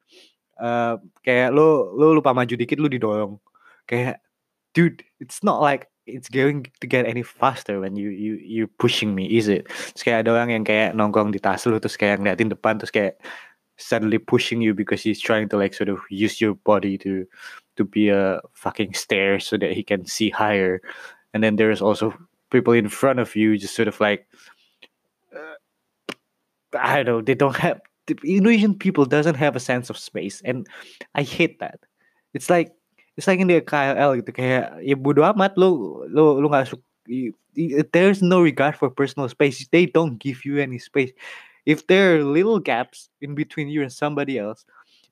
uh, 0.59 0.97
kayak 1.25 1.53
lo 1.55 1.91
lo 1.95 2.13
lupa 2.15 2.33
maju 2.33 2.55
dikit 2.55 2.79
lo 2.79 2.87
didorong. 2.87 3.39
Kayak 3.87 4.19
dude, 4.73 5.03
it's 5.19 5.43
not 5.43 5.61
like 5.61 5.87
it's 6.05 6.29
going 6.29 6.67
to 6.79 6.87
get 6.87 7.05
any 7.05 7.23
faster 7.23 7.79
when 7.79 7.95
you 7.95 8.09
you 8.09 8.35
you 8.37 8.67
pushing 8.67 9.15
me, 9.15 9.25
is 9.37 9.47
it? 9.47 9.65
Terus 9.67 10.03
kayak 10.05 10.19
ada 10.25 10.37
orang 10.37 10.49
yang 10.53 10.63
kayak 10.63 10.93
nongkrong 10.93 11.33
di 11.33 11.41
tas 11.41 11.65
lu 11.65 11.81
terus 11.81 11.97
kayak 11.97 12.21
ngeliatin 12.21 12.53
depan 12.53 12.77
terus 12.77 12.93
kayak 12.93 13.17
suddenly 13.77 14.17
pushing 14.17 14.61
you 14.61 14.73
because 14.73 15.03
he's 15.03 15.19
trying 15.19 15.49
to 15.49 15.57
like 15.57 15.73
sort 15.73 15.89
of 15.89 15.99
use 16.09 16.39
your 16.39 16.55
body 16.63 16.97
to 16.97 17.27
to 17.75 17.83
be 17.83 18.09
a 18.09 18.39
fucking 18.53 18.93
stair 18.93 19.39
so 19.39 19.57
that 19.57 19.73
he 19.73 19.83
can 19.83 20.05
see 20.05 20.29
higher 20.29 20.81
and 21.33 21.43
then 21.43 21.57
there's 21.57 21.81
also 21.81 22.13
people 22.51 22.73
in 22.73 22.87
front 22.87 23.19
of 23.19 23.35
you 23.35 23.57
just 23.57 23.75
sort 23.75 23.87
of 23.87 23.99
like 23.99 24.27
uh, 25.35 25.59
i 26.79 27.03
don't 27.03 27.05
know 27.05 27.21
they 27.21 27.35
don't 27.35 27.57
have 27.57 27.81
the 28.07 28.15
indonesian 28.23 28.73
people 28.73 29.03
doesn't 29.05 29.35
have 29.35 29.55
a 29.55 29.59
sense 29.59 29.89
of 29.89 29.97
space 29.97 30.41
and 30.45 30.67
i 31.15 31.21
hate 31.21 31.59
that 31.59 31.79
it's 32.33 32.49
like 32.49 32.71
it's 33.15 33.27
like 33.27 33.39
in 33.39 33.47
the 33.47 33.63
KLL 33.63 34.19
gitu 34.19 34.31
kayak 34.35 34.79
ya 34.83 34.95
bodo 34.95 35.23
amat 35.23 35.55
lo 35.55 36.03
lo 36.11 36.39
lo 36.39 36.47
nggak 36.51 36.75
there's 37.95 38.19
no 38.19 38.41
regard 38.41 38.75
for 38.75 38.91
personal 38.91 39.29
space 39.29 39.63
they 39.71 39.87
don't 39.87 40.19
give 40.19 40.43
you 40.43 40.59
any 40.59 40.81
space 40.81 41.13
if 41.63 41.85
there 41.87 42.17
are 42.17 42.21
little 42.25 42.59
gaps 42.59 43.09
in 43.21 43.33
between 43.33 43.71
you 43.71 43.81
and 43.85 43.93
somebody 43.93 44.35
else 44.35 44.65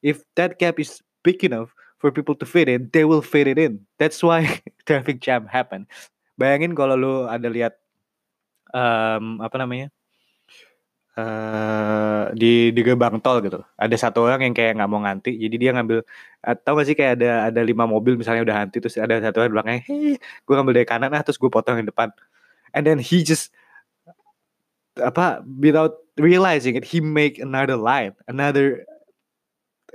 if 0.03 0.22
that 0.36 0.60
gap 0.60 0.77
is 0.77 1.00
big 1.24 1.41
enough 1.48 1.72
for 2.03 2.12
people 2.12 2.36
to 2.36 2.43
fit 2.43 2.67
in, 2.67 2.91
they 2.91 3.07
will 3.07 3.24
fit 3.24 3.48
it 3.48 3.55
in. 3.55 3.79
That's 3.98 4.19
why 4.19 4.60
traffic 4.86 5.24
jam 5.24 5.48
happen. 5.48 5.88
Bayangin 6.36 6.75
kalau 6.75 7.00
lu 7.00 7.13
ada 7.31 7.48
lihat 7.48 7.79
um, 8.75 9.39
apa 9.39 9.55
namanya? 9.55 9.88
Uh, 11.13 12.34
di 12.34 12.74
di 12.74 12.82
gerbang 12.82 13.22
tol 13.22 13.38
gitu. 13.46 13.62
Ada 13.77 14.10
satu 14.10 14.25
orang 14.25 14.50
yang 14.50 14.55
kayak 14.58 14.82
nggak 14.82 14.89
mau 14.89 14.98
nganti 15.05 15.38
jadi 15.38 15.55
dia 15.62 15.72
ngambil 15.77 16.01
atau 16.41 16.74
gak 16.74 16.86
sih 16.89 16.98
kayak 16.98 17.22
ada 17.22 17.53
ada 17.53 17.62
lima 17.62 17.86
mobil 17.86 18.17
misalnya 18.17 18.41
udah 18.41 18.65
anti 18.65 18.82
terus 18.82 18.98
ada 18.98 19.22
satu 19.22 19.46
orang 19.46 19.53
belakangnya 19.53 19.82
hei 19.86 20.17
gue 20.17 20.53
ngambil 20.58 20.74
dari 20.74 20.88
kanan 20.89 21.13
ah 21.13 21.22
terus 21.22 21.38
gue 21.38 21.53
potong 21.53 21.77
yang 21.77 21.86
depan. 21.86 22.10
And 22.74 22.82
then 22.82 22.98
he 22.98 23.22
just 23.22 23.53
apa 24.98 25.46
without 25.46 26.01
realizing 26.17 26.74
it 26.74 26.86
he 26.86 26.98
make 26.98 27.38
another 27.38 27.77
line 27.77 28.17
another 28.25 28.82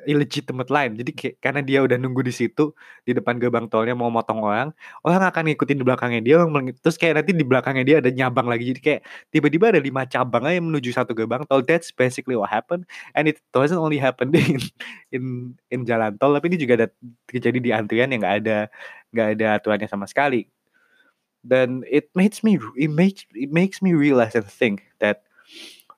illegitimate 0.06 0.70
line. 0.70 0.94
Jadi 0.94 1.10
kayak, 1.10 1.34
karena 1.42 1.60
dia 1.64 1.78
udah 1.82 1.96
nunggu 1.98 2.22
di 2.22 2.30
situ 2.30 2.70
di 3.02 3.16
depan 3.16 3.40
gerbang 3.40 3.66
tolnya 3.66 3.96
mau 3.98 4.12
motong 4.12 4.38
orang, 4.44 4.68
orang 5.02 5.22
akan 5.26 5.42
ngikutin 5.50 5.76
di 5.80 5.84
belakangnya 5.84 6.20
dia, 6.22 6.36
terus 6.78 6.96
kayak 7.00 7.22
nanti 7.22 7.32
di 7.34 7.42
belakangnya 7.42 7.84
dia 7.84 7.96
ada 7.98 8.10
nyabang 8.12 8.46
lagi. 8.46 8.70
Jadi 8.70 8.80
kayak 8.80 9.00
tiba-tiba 9.34 9.74
ada 9.74 9.80
lima 9.82 10.06
cabang 10.06 10.44
aja 10.46 10.60
menuju 10.62 10.90
satu 10.94 11.16
gerbang 11.16 11.42
tol. 11.48 11.64
That's 11.64 11.90
basically 11.90 12.38
what 12.38 12.52
happened. 12.52 12.86
And 13.16 13.26
it 13.26 13.42
doesn't 13.50 13.78
only 13.78 13.98
happen 13.98 14.30
in 14.36 14.62
in, 15.10 15.24
in 15.72 15.80
jalan 15.88 16.14
tol, 16.20 16.36
tapi 16.36 16.52
ini 16.54 16.58
juga 16.62 16.84
ada 16.84 16.88
terjadi 17.26 17.58
di 17.58 17.70
antrian 17.74 18.12
yang 18.14 18.22
nggak 18.22 18.36
ada 18.44 18.56
nggak 19.10 19.28
ada 19.38 19.46
aturannya 19.58 19.88
sama 19.90 20.06
sekali. 20.06 20.46
Dan 21.42 21.82
it 21.88 22.12
makes 22.14 22.44
me 22.46 22.60
it 22.78 22.92
makes 22.92 23.26
it 23.34 23.50
makes 23.50 23.82
me 23.82 23.94
realize 23.96 24.36
and 24.38 24.46
think 24.46 24.84
that 25.02 25.24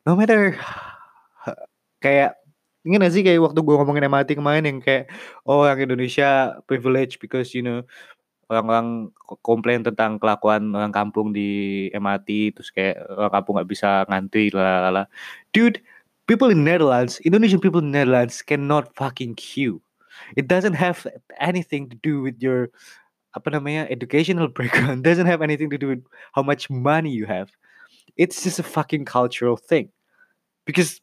no 0.08 0.16
matter 0.16 0.56
kayak 2.00 2.39
Ingat 2.80 2.98
gak 3.04 3.12
sih 3.12 3.22
kayak 3.26 3.40
waktu 3.44 3.60
gue 3.60 3.74
ngomongin 3.76 4.08
MRT 4.08 4.40
kemarin 4.40 4.64
yang 4.64 4.78
kayak 4.80 5.12
oh 5.44 5.68
yang 5.68 5.84
Indonesia 5.84 6.56
privilege 6.64 7.20
because 7.20 7.52
you 7.52 7.60
know 7.60 7.84
orang-orang 8.50 9.14
komplain 9.46 9.86
tentang 9.86 10.18
kelakuan 10.18 10.74
orang 10.74 10.90
kampung 10.90 11.30
di 11.30 11.86
MRT 11.94 12.56
terus 12.56 12.72
kayak 12.74 12.98
orang 13.06 13.32
kampung 13.36 13.54
nggak 13.60 13.70
bisa 13.70 14.02
ngantri 14.10 14.50
lalala. 14.50 15.06
Dude, 15.54 15.78
people 16.26 16.50
in 16.50 16.66
Netherlands, 16.66 17.22
Indonesian 17.22 17.62
people 17.62 17.84
in 17.84 17.94
Netherlands 17.94 18.42
cannot 18.42 18.90
fucking 18.98 19.38
queue. 19.38 19.78
It 20.34 20.50
doesn't 20.50 20.74
have 20.74 21.06
anything 21.38 21.88
to 21.92 21.96
do 22.00 22.24
with 22.24 22.42
your 22.42 22.74
apa 23.38 23.54
namanya 23.54 23.86
educational 23.92 24.50
background. 24.56 25.06
Doesn't 25.06 25.30
have 25.30 25.42
anything 25.42 25.70
to 25.70 25.78
do 25.78 25.94
with 25.94 26.02
how 26.34 26.42
much 26.42 26.66
money 26.72 27.14
you 27.14 27.30
have. 27.30 27.52
It's 28.18 28.42
just 28.42 28.58
a 28.58 28.66
fucking 28.66 29.06
cultural 29.06 29.56
thing. 29.56 29.94
Because 30.66 31.00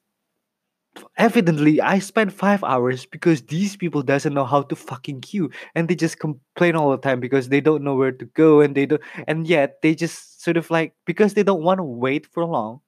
evidently 1.17 1.81
I 1.81 1.99
spent 1.99 2.31
five 2.31 2.63
hours 2.63 3.05
because 3.05 3.41
these 3.43 3.75
people 3.75 4.01
doesn't 4.01 4.33
know 4.33 4.45
how 4.45 4.63
to 4.63 4.75
fucking 4.75 5.21
queue. 5.21 5.49
And 5.75 5.87
they 5.87 5.95
just 5.95 6.19
complain 6.19 6.75
all 6.75 6.91
the 6.91 6.97
time 6.97 7.19
because 7.19 7.49
they 7.49 7.61
don't 7.61 7.83
know 7.83 7.95
where 7.95 8.11
to 8.11 8.25
go 8.25 8.61
and 8.61 8.75
they 8.75 8.85
don't 8.85 9.01
and 9.27 9.47
yet 9.47 9.81
they 9.81 9.95
just 9.95 10.43
sort 10.43 10.57
of 10.57 10.69
like 10.69 10.93
because 11.05 11.33
they 11.33 11.43
don't 11.43 11.63
want 11.63 11.79
to 11.79 11.83
wait 11.83 12.25
for 12.25 12.45
long 12.45 12.79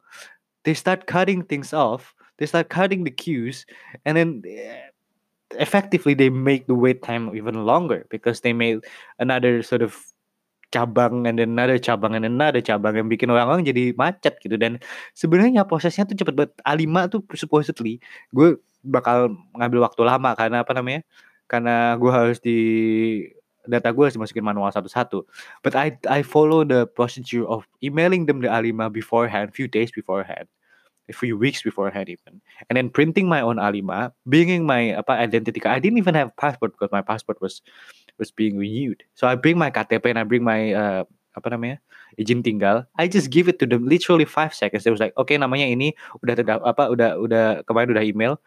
they 0.64 0.74
start 0.74 1.08
cutting 1.08 1.44
things 1.44 1.74
off 1.74 2.14
they 2.38 2.46
start 2.46 2.70
cutting 2.70 3.04
the 3.04 3.12
queues 3.12 3.66
and 4.06 4.18
then 4.18 4.42
eh, 4.48 4.80
effectively 5.52 6.14
they 6.14 6.30
make 6.30 6.68
the 6.68 6.76
wait 6.76 7.02
time 7.04 7.36
even 7.36 7.66
longer 7.66 8.06
because 8.10 8.42
they 8.42 8.54
made 8.54 8.80
another 9.20 9.64
sort 9.64 9.82
of 9.82 9.98
cabang 10.70 11.26
and 11.26 11.42
then 11.42 11.54
another 11.54 11.82
cabang 11.82 12.14
and 12.14 12.24
then 12.26 12.38
another 12.38 12.62
cabang 12.62 12.94
yang 12.94 13.10
bikin 13.10 13.30
orang-orang 13.30 13.66
jadi 13.66 13.94
macet 13.98 14.38
gitu. 14.42 14.56
Dan 14.56 14.78
sebenarnya 15.18 15.66
prosesnya 15.66 16.06
tuh 16.06 16.18
cepet 16.18 16.34
banget. 16.38 16.54
A5 16.66 16.96
tuh 17.10 17.22
supposedly 17.38 17.98
gue 18.34 18.58
bakal 18.86 19.34
ngambil 19.58 19.90
waktu 19.90 20.02
lama 20.06 20.32
karena 20.38 20.62
apa 20.62 20.72
namanya? 20.78 21.02
Karena 21.50 21.98
gue 21.98 22.12
harus 22.14 22.38
di 22.38 22.60
data 23.66 23.94
gue 23.94 24.04
harus 24.06 24.16
dimasukin 24.16 24.46
manual 24.46 24.70
satu-satu. 24.70 25.26
But 25.66 25.74
I 25.74 25.98
I 26.06 26.22
follow 26.22 26.62
the 26.62 26.86
procedure 26.86 27.46
of 27.46 27.66
emailing 27.82 28.30
them 28.30 28.46
the 28.46 28.50
A5 28.50 28.94
beforehand 28.94 29.52
few 29.54 29.68
days 29.68 29.90
beforehand 29.90 30.48
a 31.10 31.14
few 31.14 31.34
weeks 31.34 31.66
beforehand 31.66 32.06
even 32.06 32.38
and 32.70 32.78
then 32.78 32.86
printing 32.86 33.26
my 33.26 33.42
own 33.42 33.58
A5 33.58 34.14
bringing 34.30 34.62
my 34.62 34.94
apa 34.94 35.18
identity 35.18 35.58
card. 35.58 35.74
I 35.74 35.82
didn't 35.82 35.98
even 35.98 36.14
have 36.14 36.38
passport 36.38 36.78
because 36.78 36.94
my 36.94 37.02
passport 37.02 37.42
was 37.42 37.66
was 38.20 38.30
being 38.30 38.60
renewed. 38.60 39.02
So 39.16 39.26
I 39.28 39.40
bring 39.40 39.58
my 39.58 39.72
KTP 39.72 40.12
and 40.12 40.20
I 40.20 40.28
bring 40.28 40.44
my 40.44 40.76
uh, 40.76 41.04
apa 41.34 41.48
namanya 41.56 41.80
izin 42.20 42.44
tinggal. 42.44 42.86
I 43.00 43.08
just 43.08 43.32
give 43.32 43.48
it 43.48 43.58
to 43.64 43.66
them 43.66 43.88
literally 43.88 44.28
five 44.28 44.54
seconds. 44.54 44.84
They 44.84 44.92
was 44.92 45.00
like, 45.00 45.16
okay 45.16 45.40
namanya 45.40 45.72
ini 45.72 45.96
udah 46.22 46.36
terda 46.36 46.60
apa 46.62 46.92
udah 46.92 47.16
udah 47.18 47.46
kemarin 47.64 47.96
udah 47.96 48.06
email. 48.06 48.38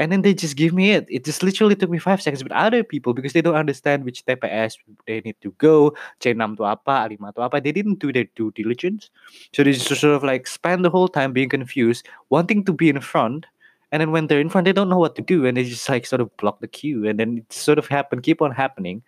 And 0.00 0.10
then 0.10 0.22
they 0.24 0.32
just 0.32 0.56
give 0.56 0.72
me 0.72 0.96
it. 0.96 1.04
It 1.12 1.24
just 1.28 1.42
literally 1.44 1.76
took 1.76 1.90
me 1.92 2.00
five 2.00 2.22
seconds. 2.24 2.42
But 2.42 2.56
other 2.56 2.82
people, 2.82 3.12
because 3.12 3.36
they 3.36 3.44
don't 3.44 3.60
understand 3.60 4.08
which 4.08 4.24
TPS 4.24 4.80
they 5.06 5.20
need 5.20 5.36
to 5.44 5.52
go, 5.60 5.92
C6 6.24 6.56
itu 6.56 6.64
apa, 6.64 7.12
A5 7.12 7.20
itu 7.20 7.40
apa, 7.44 7.60
they 7.60 7.76
didn't 7.76 8.00
do 8.00 8.08
their 8.08 8.24
due 8.32 8.48
diligence. 8.56 9.12
So 9.52 9.60
they 9.60 9.76
just 9.76 9.92
sort 9.92 10.16
of 10.16 10.24
like 10.24 10.48
spend 10.48 10.80
the 10.80 10.88
whole 10.88 11.12
time 11.12 11.36
being 11.36 11.52
confused, 11.52 12.08
wanting 12.32 12.64
to 12.64 12.72
be 12.72 12.88
in 12.88 13.04
front, 13.04 13.44
and 13.92 14.00
then 14.00 14.10
when 14.10 14.26
they're 14.26 14.40
in 14.40 14.48
front 14.48 14.64
they 14.64 14.72
don't 14.72 14.88
know 14.88 14.98
what 14.98 15.14
to 15.14 15.22
do 15.22 15.46
and 15.46 15.56
they 15.56 15.64
just 15.64 15.88
like 15.88 16.06
sort 16.06 16.20
of 16.20 16.34
block 16.38 16.60
the 16.60 16.66
queue 16.66 17.06
and 17.06 17.20
then 17.20 17.38
it 17.38 17.52
sort 17.52 17.78
of 17.78 17.86
happen 17.86 18.20
keep 18.20 18.42
on 18.42 18.50
happening 18.50 19.02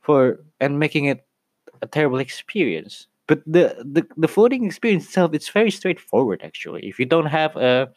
for 0.00 0.44
and 0.60 0.78
making 0.78 1.06
it 1.06 1.26
a 1.80 1.86
terrible 1.86 2.18
experience. 2.18 3.06
But 3.26 3.40
the 3.46 3.80
the, 3.80 4.06
the 4.16 4.26
voting 4.26 4.66
experience 4.66 5.04
itself 5.06 5.32
it's 5.32 5.48
very 5.48 5.70
straightforward 5.70 6.42
actually. 6.44 6.86
If 6.86 6.98
you 6.98 7.06
don't 7.06 7.26
have 7.26 7.56
a 7.56 7.88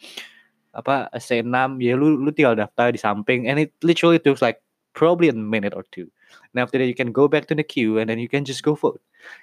apa 0.73 1.09
a 1.11 1.19
C6 1.19 1.81
ya 1.81 1.95
lu 1.97 2.15
lu 2.21 2.31
tinggal 2.31 2.55
daftar 2.55 2.93
di 2.93 3.01
samping 3.01 3.49
and 3.49 3.59
it 3.59 3.73
literally 3.81 4.19
takes 4.19 4.41
like 4.41 4.61
probably 4.93 5.27
a 5.27 5.33
minute 5.33 5.73
or 5.75 5.83
two. 5.91 6.07
And 6.53 6.61
after 6.61 6.77
that 6.77 6.85
you 6.85 6.95
can 6.95 7.11
go 7.11 7.27
back 7.27 7.47
to 7.47 7.55
the 7.55 7.63
queue 7.63 7.97
and 7.97 8.09
then 8.09 8.19
you 8.19 8.29
can 8.29 8.45
just 8.45 8.63
go 8.63 8.75
vote 8.75 9.01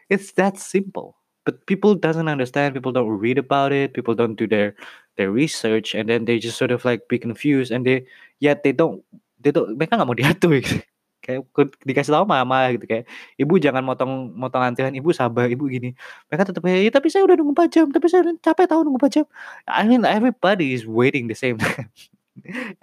it's 0.08 0.32
that 0.32 0.58
simple 0.58 1.16
but 1.44 1.64
people 1.68 1.94
doesn't 1.94 2.28
understand 2.28 2.74
people 2.74 2.92
don't 2.92 3.20
read 3.20 3.38
about 3.38 3.70
it 3.70 3.92
people 3.92 4.16
don't 4.16 4.34
do 4.34 4.48
their 4.48 4.74
their 5.16 5.30
research 5.30 5.94
and 5.94 6.08
then 6.08 6.24
they 6.24 6.40
just 6.40 6.58
sort 6.58 6.72
of 6.72 6.84
like 6.84 7.06
be 7.06 7.20
confused 7.20 7.70
and 7.70 7.86
they 7.86 8.02
yet 8.40 8.64
they 8.64 8.72
don't 8.72 9.04
they 9.38 9.52
don't 9.52 9.76
mereka 9.78 10.00
nggak 10.00 10.08
mau 10.08 10.16
diatur 10.16 10.58
gitu. 10.64 10.82
kayak 11.24 11.40
dikasih 11.88 12.12
tahu 12.12 12.28
mama 12.28 12.68
gitu. 12.76 12.84
Kayak 12.84 13.08
ibu 13.40 13.56
jangan 13.56 13.80
motong 13.80 14.36
motong 14.36 14.60
antrian 14.60 14.92
ibu 14.92 15.08
sabar 15.16 15.48
ibu 15.48 15.64
gini. 15.72 15.96
Mereka 16.28 16.52
tetap 16.52 16.60
ya 16.68 16.92
tapi 16.92 17.08
saya 17.08 17.24
udah 17.24 17.36
nunggu 17.40 17.56
4 17.56 17.72
jam 17.72 17.86
tapi 17.88 18.06
saya 18.12 18.28
udah 18.28 18.34
capek 18.44 18.68
tahu 18.68 18.84
nunggu 18.84 19.00
4 19.08 19.16
jam. 19.16 19.26
I 19.64 19.88
mean 19.88 20.04
everybody 20.04 20.76
is 20.76 20.84
waiting 20.84 21.32
the 21.32 21.38
same 21.38 21.56
time 21.64 21.88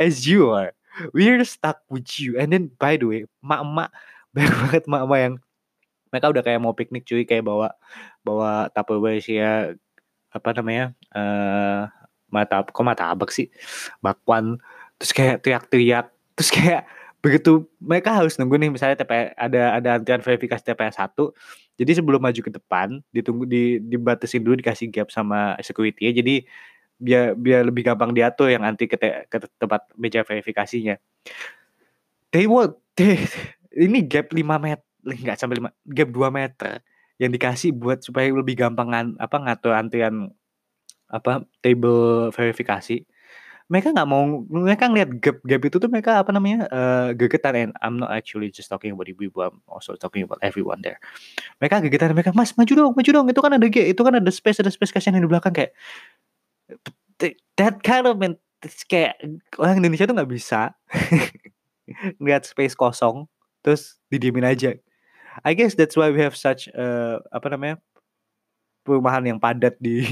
as 0.01 0.25
you 0.25 0.49
are. 0.49 0.73
We're 1.13 1.45
stuck 1.45 1.85
with 1.93 2.17
you. 2.17 2.41
And 2.41 2.49
then 2.49 2.73
by 2.81 2.97
the 2.97 3.05
way 3.05 3.21
mak-mak 3.45 3.93
banyak 4.33 4.55
banget 4.57 4.83
mama 4.89 5.15
yang 5.21 5.35
mereka 6.11 6.27
udah 6.29 6.43
kayak 6.43 6.59
mau 6.59 6.75
piknik 6.75 7.07
cuy 7.07 7.23
kayak 7.23 7.47
bawa 7.47 7.73
bawa 8.21 8.67
tupperware 8.75 9.23
sih 9.23 9.39
ya 9.39 9.73
apa 10.31 10.49
namanya 10.55 10.95
eh 11.15 11.81
mata 12.31 12.63
kok 12.63 12.85
mata 12.87 13.11
abak 13.11 13.29
sih? 13.33 13.51
Bakwan. 13.99 14.59
Terus 14.99 15.11
kayak 15.11 15.35
teriak-teriak. 15.43 16.07
Terus 16.39 16.49
kayak 16.51 16.81
begitu 17.21 17.69
mereka 17.77 18.17
harus 18.17 18.33
nunggu 18.41 18.57
nih 18.57 18.73
misalnya 18.73 18.97
TPS 18.97 19.37
ada 19.37 19.61
ada 19.77 19.89
antrian 20.01 20.25
verifikasi 20.25 20.65
TPS 20.65 20.97
1 20.97 21.13
jadi 21.77 22.01
sebelum 22.01 22.17
maju 22.17 22.41
ke 22.41 22.49
depan 22.49 22.97
ditunggu 23.13 23.45
di 23.45 23.77
dibatasin 23.77 24.41
dulu 24.41 24.57
dikasih 24.57 24.89
gap 24.89 25.13
sama 25.13 25.53
security 25.61 26.09
ya 26.09 26.17
jadi 26.17 26.41
biar 27.01 27.37
biar 27.37 27.61
lebih 27.65 27.85
gampang 27.85 28.13
diatur 28.13 28.53
yang 28.53 28.61
anti 28.61 28.85
ke, 28.85 28.97
te, 28.97 29.25
ke 29.25 29.37
tempat 29.57 29.89
meja 29.97 30.21
verifikasinya. 30.21 31.01
They 32.29 32.45
want 32.45 32.77
they, 32.93 33.21
ini 33.73 34.05
gap 34.05 34.29
5 34.29 34.41
meter 34.41 34.85
nggak 35.05 35.37
sampai 35.37 35.61
5 35.61 35.95
gap 35.97 36.09
2 36.09 36.29
meter 36.31 36.73
yang 37.21 37.29
dikasih 37.29 37.77
buat 37.77 38.01
supaya 38.01 38.33
lebih 38.33 38.57
gampang 38.57 38.89
apa 39.17 39.35
ngatur 39.37 39.73
antrian 39.77 40.33
apa 41.05 41.45
table 41.61 42.33
verifikasi. 42.33 43.05
Mereka 43.71 43.95
nggak 43.95 44.09
mau 44.09 44.43
mereka 44.51 44.91
ngeliat 44.91 45.09
gap 45.21 45.37
gap 45.47 45.61
itu 45.63 45.77
tuh 45.79 45.87
mereka 45.87 46.19
apa 46.19 46.35
namanya 46.35 46.67
uh, 46.67 47.09
gegetan 47.15 47.55
and 47.55 47.71
I'm 47.79 47.95
not 48.01 48.11
actually 48.11 48.51
just 48.51 48.67
talking 48.67 48.91
about 48.91 49.07
ibu-ibu 49.07 49.37
I'm 49.39 49.63
also 49.69 49.95
talking 49.95 50.27
about 50.27 50.43
everyone 50.43 50.83
there. 50.83 50.99
Mereka 51.63 51.79
gegetan 51.87 52.11
mereka 52.11 52.35
mas 52.35 52.51
maju 52.57 52.73
dong 52.73 52.93
maju 52.97 53.09
dong. 53.13 53.25
Itu 53.31 53.39
kan 53.39 53.55
ada 53.55 53.67
gap 53.69 53.85
itu 53.85 54.01
kan 54.01 54.13
ada 54.17 54.31
space 54.33 54.59
ada 54.59 54.71
space 54.73 54.91
kasihan 54.91 55.15
yang 55.15 55.23
di 55.23 55.31
belakang 55.31 55.55
kayak 55.55 55.71
that 57.55 57.79
kind 57.85 58.09
of 58.09 58.17
man 58.17 58.35
kayak 58.89 59.17
orang 59.57 59.81
Indonesia 59.81 60.09
tuh 60.09 60.15
nggak 60.17 60.31
bisa 60.31 60.73
ngeliat 62.21 62.43
space 62.45 62.77
kosong 62.77 63.25
terus 63.61 64.01
didiemin 64.09 64.45
aja 64.45 64.73
I 65.39 65.55
guess 65.55 65.73
that's 65.75 65.95
why 65.95 66.11
we 66.11 66.19
have 66.19 66.35
such 66.35 66.67
uh, 66.75 67.23
apa 67.31 67.47
namanya 67.55 67.75
perumahan 68.83 69.23
yang 69.23 69.39
padat 69.39 69.77
di 69.79 70.03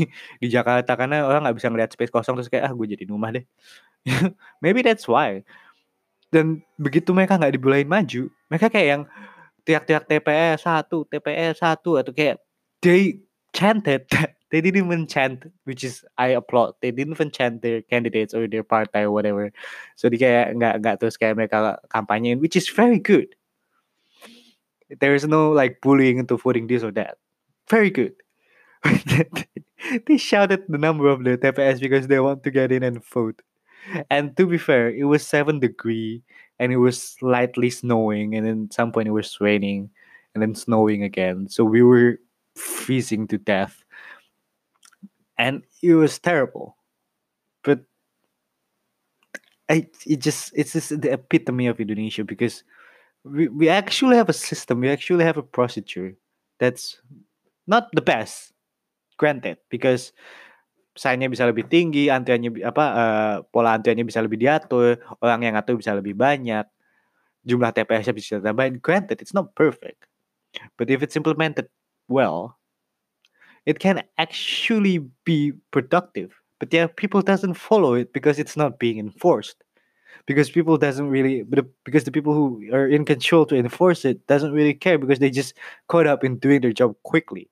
di 0.41 0.47
Jakarta. 0.47 0.95
Karena 0.95 1.25
orang 1.25 1.43
nggak 1.45 1.57
bisa 1.57 1.67
ngeliat 1.67 1.91
space 1.91 2.13
kosong 2.13 2.39
terus 2.39 2.49
kayak 2.51 2.69
ah 2.69 2.73
gue 2.73 2.87
jadi 2.95 3.03
rumah 3.09 3.33
deh. 3.33 3.43
Maybe 4.63 4.85
that's 4.85 5.09
why. 5.09 5.43
Dan 6.29 6.61
begitu 6.77 7.11
mereka 7.11 7.35
nggak 7.35 7.57
dibolehin 7.57 7.89
maju 7.89 8.29
mereka 8.49 8.69
kayak 8.69 8.87
yang 8.87 9.03
tiak-tiak 9.65 10.05
TPS 10.09 10.65
satu 10.65 11.05
TPS 11.09 11.61
satu 11.61 11.97
atau 11.97 12.13
kayak 12.13 12.41
they 12.81 13.21
chanted. 13.53 14.05
They 14.49 14.65
didn't 14.65 14.81
even 14.81 15.05
chant 15.05 15.45
which 15.69 15.85
is 15.85 16.01
I 16.17 16.33
applaud. 16.33 16.73
They 16.81 16.89
didn't 16.89 17.13
even 17.13 17.29
chant 17.29 17.61
their 17.61 17.85
candidates 17.85 18.33
or 18.33 18.49
their 18.49 18.65
party 18.65 19.05
or 19.05 19.13
whatever. 19.13 19.53
So 19.93 20.09
dia 20.09 20.17
kayak 20.17 20.47
nggak 20.57 20.75
nggak 20.81 20.95
terus 20.97 21.21
kayak 21.21 21.37
mereka 21.37 21.77
kampanyein 21.93 22.41
which 22.41 22.57
is 22.57 22.65
very 22.65 22.97
good 22.97 23.29
there 24.99 25.15
is 25.15 25.25
no 25.25 25.51
like 25.51 25.81
bullying 25.81 26.17
into 26.17 26.37
voting 26.37 26.67
this 26.67 26.83
or 26.83 26.91
that 26.91 27.17
very 27.69 27.89
good 27.89 28.13
they 30.07 30.17
shouted 30.17 30.63
the 30.67 30.77
number 30.77 31.07
of 31.07 31.23
the 31.23 31.37
TPS 31.37 31.79
because 31.79 32.07
they 32.07 32.19
want 32.19 32.43
to 32.43 32.51
get 32.51 32.71
in 32.71 32.83
and 32.83 33.03
vote. 33.03 33.41
And 34.09 34.35
to 34.37 34.45
be 34.45 34.57
fair, 34.57 34.89
it 34.89 35.05
was 35.05 35.25
seven 35.25 35.59
degree 35.59 36.23
and 36.59 36.71
it 36.71 36.77
was 36.77 37.01
slightly 37.01 37.69
snowing, 37.69 38.35
and 38.35 38.45
then 38.45 38.69
some 38.71 38.91
point 38.91 39.07
it 39.07 39.11
was 39.11 39.39
raining 39.39 39.89
and 40.33 40.41
then 40.41 40.53
snowing 40.55 41.03
again. 41.03 41.47
So 41.47 41.63
we 41.63 41.81
were 41.81 42.19
freezing 42.55 43.27
to 43.29 43.37
death. 43.37 43.83
And 45.37 45.63
it 45.81 45.93
was 45.93 46.19
terrible. 46.19 46.75
But 47.63 47.79
I 49.69 49.87
it 50.05 50.19
just 50.19 50.51
it's 50.55 50.73
just 50.73 51.01
the 51.01 51.13
epitome 51.13 51.67
of 51.67 51.79
Indonesia 51.79 52.23
because 52.23 52.63
we, 53.23 53.47
we 53.47 53.69
actually 53.69 54.15
have 54.15 54.29
a 54.29 54.33
system, 54.33 54.81
we 54.81 54.89
actually 54.89 55.23
have 55.23 55.37
a 55.37 55.43
procedure 55.43 56.15
that's 56.59 57.01
not 57.67 57.87
the 57.93 58.01
best 58.01 58.53
granted 59.17 59.57
because 59.69 60.11
sign 60.95 61.23
bisa 61.31 61.47
lebih 61.47 61.71
tinggi, 61.71 62.11
antriannya 62.11 62.59
apa 62.67 62.85
uh, 62.91 63.35
pola 63.47 63.79
antriannya 63.79 64.03
bisa 64.03 64.19
lebih 64.19 64.39
diatur, 64.39 64.99
orang 65.23 65.47
yang 65.47 65.53
ngatur 65.55 65.79
bisa 65.79 65.95
lebih 65.95 66.15
banyak, 66.15 66.67
jumlah 67.47 67.71
TPS-nya 67.71 68.15
bisa 68.15 68.43
tambahin. 68.43 68.83
Granted, 68.83 69.23
it's 69.23 69.35
not 69.35 69.55
perfect, 69.55 70.07
but 70.75 70.91
if 70.91 70.99
it's 70.99 71.15
implemented 71.15 71.71
well, 72.11 72.59
it 73.63 73.79
can 73.79 74.03
actually 74.19 74.99
be 75.23 75.55
productive. 75.71 76.35
But 76.59 76.75
yeah, 76.75 76.91
people 76.91 77.23
doesn't 77.23 77.55
follow 77.55 77.95
it 77.95 78.11
because 78.11 78.35
it's 78.35 78.59
not 78.59 78.83
being 78.83 78.99
enforced. 78.99 79.63
Because 80.25 80.49
people 80.49 80.77
doesn't 80.77 81.09
really, 81.09 81.43
because 81.83 82.03
the 82.03 82.11
people 82.11 82.33
who 82.33 82.69
are 82.71 82.87
in 82.87 83.05
control 83.05 83.45
to 83.47 83.55
enforce 83.55 84.05
it 84.05 84.25
doesn't 84.27 84.53
really 84.53 84.73
care 84.73 84.97
because 84.97 85.19
they 85.19 85.29
just 85.29 85.53
caught 85.87 86.05
up 86.05 86.23
in 86.23 86.37
doing 86.37 86.61
their 86.61 86.73
job 86.73 86.95
quickly. 87.03 87.49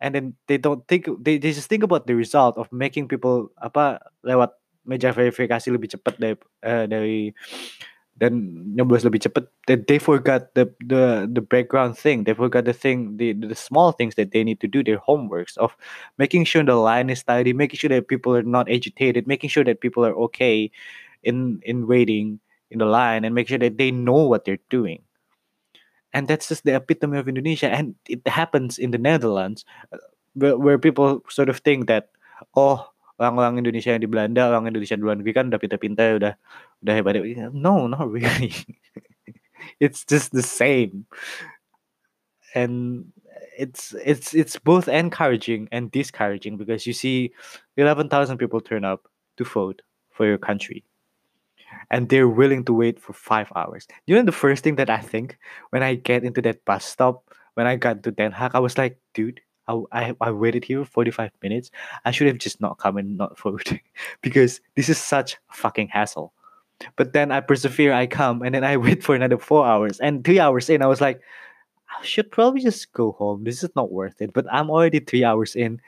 And 0.00 0.14
then 0.14 0.34
they 0.46 0.58
don't 0.58 0.86
think 0.86 1.08
they, 1.18 1.38
they 1.38 1.52
just 1.52 1.68
think 1.68 1.82
about 1.82 2.06
the 2.06 2.14
result 2.14 2.56
of 2.56 2.70
making 2.70 3.08
people 3.08 3.50
apa 3.58 3.98
lewat 4.22 4.54
meja 4.86 5.10
verifikasi 5.10 5.74
lebih 5.74 5.90
cepat 5.90 6.14
dari 6.22 6.38
uh, 6.62 6.86
dari 6.86 7.34
dan 8.18 8.34
nyoblos 8.74 9.06
lebih 9.06 9.26
cepat. 9.26 9.46
They, 9.66 9.78
they 9.78 9.98
forgot 9.98 10.54
the 10.54 10.70
the 10.82 11.26
the 11.30 11.42
background 11.42 11.94
thing. 11.94 12.26
They 12.26 12.34
forgot 12.34 12.66
the 12.66 12.74
thing 12.74 13.18
the 13.18 13.34
the 13.34 13.54
small 13.54 13.94
things 13.94 14.18
that 14.18 14.34
they 14.34 14.42
need 14.42 14.58
to 14.62 14.70
do 14.70 14.82
their 14.82 14.98
homeworks 14.98 15.54
of 15.58 15.78
making 16.18 16.46
sure 16.46 16.62
the 16.66 16.78
line 16.78 17.10
is 17.10 17.22
tidy 17.22 17.54
making 17.54 17.78
sure 17.78 17.90
that 17.90 18.10
people 18.10 18.34
are 18.34 18.46
not 18.46 18.66
agitated 18.66 19.26
making 19.30 19.50
sure 19.50 19.62
that 19.62 19.82
people 19.82 20.06
are 20.06 20.14
okay 20.30 20.70
in 21.22 21.60
in 21.64 21.86
waiting 21.86 22.40
in 22.70 22.78
the 22.78 22.86
line 22.86 23.24
and 23.24 23.34
make 23.34 23.48
sure 23.48 23.58
that 23.58 23.78
they 23.78 23.90
know 23.90 24.28
what 24.28 24.44
they're 24.44 24.62
doing 24.68 25.02
and 26.12 26.28
that's 26.28 26.48
just 26.48 26.64
the 26.64 26.74
epitome 26.74 27.18
of 27.18 27.28
Indonesia. 27.28 27.68
And 27.68 27.94
it 28.08 28.26
happens 28.26 28.78
in 28.78 28.90
the 28.90 28.98
Netherlands, 28.98 29.64
uh, 29.92 29.98
where, 30.34 30.56
where 30.56 30.78
people 30.78 31.22
sort 31.28 31.48
of 31.48 31.58
think 31.58 31.86
that 31.88 32.10
oh 32.56 32.88
orang-orang 33.18 33.58
Indonesia 33.58 33.90
yang 33.90 34.00
di 34.00 34.06
Belanda, 34.06 34.48
orang 34.48 34.66
Indonesia 34.66 34.96
di 34.96 35.02
luar 35.02 35.18
negeri 35.18 35.34
kan 35.34 35.50
udah 35.50 35.60
pintar-pintar, 35.60 36.10
udah 36.22 36.34
udah 36.84 36.94
hebat. 36.94 37.18
No, 37.52 37.86
not 37.86 38.08
really. 38.14 38.54
it's 39.80 40.04
just 40.06 40.32
the 40.32 40.42
same, 40.42 41.04
and 42.54 43.10
it's 43.58 43.92
it's 44.06 44.32
it's 44.32 44.56
both 44.56 44.86
encouraging 44.88 45.68
and 45.74 45.90
discouraging 45.90 46.56
because 46.56 46.86
you 46.86 46.94
see, 46.94 47.34
eleven 47.76 48.08
thousand 48.08 48.38
people 48.38 48.62
turn 48.62 48.86
up 48.86 49.10
to 49.36 49.44
vote 49.44 49.82
for 50.14 50.26
your 50.26 50.38
country 50.38 50.82
and 51.90 52.08
they're 52.08 52.28
willing 52.28 52.64
to 52.64 52.72
wait 52.72 53.00
for 53.00 53.12
five 53.12 53.50
hours. 53.56 53.86
You 54.06 54.14
know, 54.14 54.22
the 54.22 54.32
first 54.32 54.64
thing 54.64 54.76
that 54.76 54.90
I 54.90 54.98
think 54.98 55.38
when 55.70 55.82
I 55.82 55.94
get 55.94 56.24
into 56.24 56.42
that 56.42 56.64
bus 56.64 56.84
stop, 56.84 57.24
when 57.54 57.66
I 57.66 57.76
got 57.76 58.02
to 58.02 58.10
Den 58.10 58.32
Haag, 58.32 58.50
I 58.54 58.58
was 58.58 58.78
like, 58.78 58.98
dude, 59.14 59.40
I, 59.66 59.80
I, 59.92 60.14
I 60.20 60.30
waited 60.30 60.64
here 60.64 60.84
45 60.84 61.30
minutes. 61.42 61.70
I 62.04 62.10
should 62.10 62.26
have 62.26 62.38
just 62.38 62.60
not 62.60 62.78
come 62.78 62.96
and 62.96 63.16
not 63.16 63.38
vote 63.42 63.72
because 64.22 64.60
this 64.76 64.88
is 64.88 64.98
such 64.98 65.34
a 65.50 65.54
fucking 65.54 65.88
hassle. 65.88 66.32
But 66.96 67.12
then 67.12 67.32
I 67.32 67.40
persevere, 67.40 67.92
I 67.92 68.06
come, 68.06 68.42
and 68.42 68.54
then 68.54 68.64
I 68.64 68.76
wait 68.86 69.02
for 69.02 69.14
another 69.14 69.38
four 69.38 69.66
hours. 69.66 69.98
And 69.98 70.24
three 70.24 70.38
hours 70.38 70.70
in, 70.70 70.82
I 70.82 70.86
was 70.86 71.00
like, 71.00 71.20
I 71.88 72.04
should 72.04 72.30
probably 72.30 72.60
just 72.60 72.92
go 72.92 73.12
home. 73.12 73.44
This 73.44 73.64
is 73.64 73.70
not 73.74 73.90
worth 73.90 74.20
it. 74.20 74.32
But 74.32 74.46
I'm 74.52 74.70
already 74.70 75.00
three 75.00 75.24
hours 75.24 75.56
in. 75.56 75.80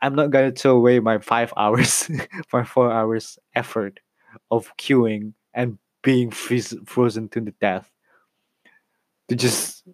I'm 0.00 0.14
not 0.14 0.30
gonna 0.30 0.52
throw 0.52 0.76
away 0.76 0.98
my 1.00 1.18
five 1.18 1.52
hours, 1.58 2.08
my 2.52 2.64
four 2.64 2.90
hours 2.90 3.38
effort 3.54 4.00
of 4.50 4.76
queuing 4.76 5.32
and 5.54 5.78
being 6.02 6.30
freeze, 6.30 6.74
frozen 6.86 7.28
to 7.30 7.40
the 7.40 7.54
death 7.60 7.90
to 9.28 9.36
just 9.36 9.84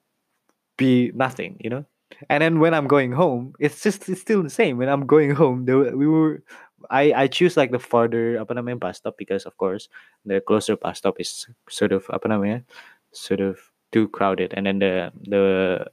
be 0.76 1.12
nothing, 1.14 1.56
you 1.60 1.70
know. 1.70 1.84
And 2.30 2.42
then 2.42 2.60
when 2.60 2.72
I'm 2.72 2.86
going 2.86 3.12
home, 3.12 3.54
it's 3.58 3.82
just 3.82 4.08
it's 4.08 4.20
still 4.20 4.42
the 4.42 4.50
same. 4.50 4.78
When 4.78 4.88
I'm 4.88 5.06
going 5.06 5.32
home, 5.34 5.66
we 5.66 6.06
were 6.06 6.42
I 6.90 7.12
I 7.12 7.26
choose 7.26 7.56
like 7.56 7.72
the 7.72 7.78
farther 7.78 8.38
apa 8.38 8.54
namanya 8.54 8.78
bus 8.78 8.98
stop 8.98 9.18
because 9.18 9.44
of 9.44 9.56
course 9.56 9.88
the 10.24 10.40
closer 10.40 10.76
bus 10.76 10.98
stop 10.98 11.18
is 11.18 11.46
sort 11.68 11.92
of 11.92 12.06
apa 12.12 12.28
namanya 12.28 12.62
sort 13.12 13.40
of 13.40 13.58
too 13.92 14.08
crowded 14.08 14.52
and 14.54 14.66
then 14.66 14.78
the 14.78 15.10
the 15.26 15.44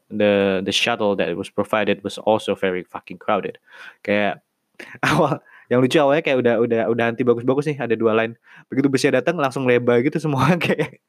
the 0.09 0.61
the 0.65 0.71
shuttle 0.73 1.15
that 1.15 1.29
was 1.37 1.49
provided 1.49 2.03
was 2.03 2.17
also 2.17 2.53
very 2.53 2.83
fucking 2.83 3.17
crowded 3.17 3.57
awal 5.03 5.39
yang 5.71 5.79
lucu 5.79 5.97
awalnya 5.99 6.23
kayak 6.23 6.37
udah 6.43 6.55
udah 6.59 6.81
udah 6.91 7.05
anti 7.13 7.23
bagus-bagus 7.23 7.65
nih 7.71 7.77
ada 7.79 7.95
dua 7.95 8.11
line. 8.15 8.35
Begitu 8.67 8.87
busnya 8.91 9.21
datang 9.23 9.39
langsung 9.39 9.63
lebar 9.63 10.03
gitu 10.03 10.19
semua 10.19 10.55
kayak 10.63 10.99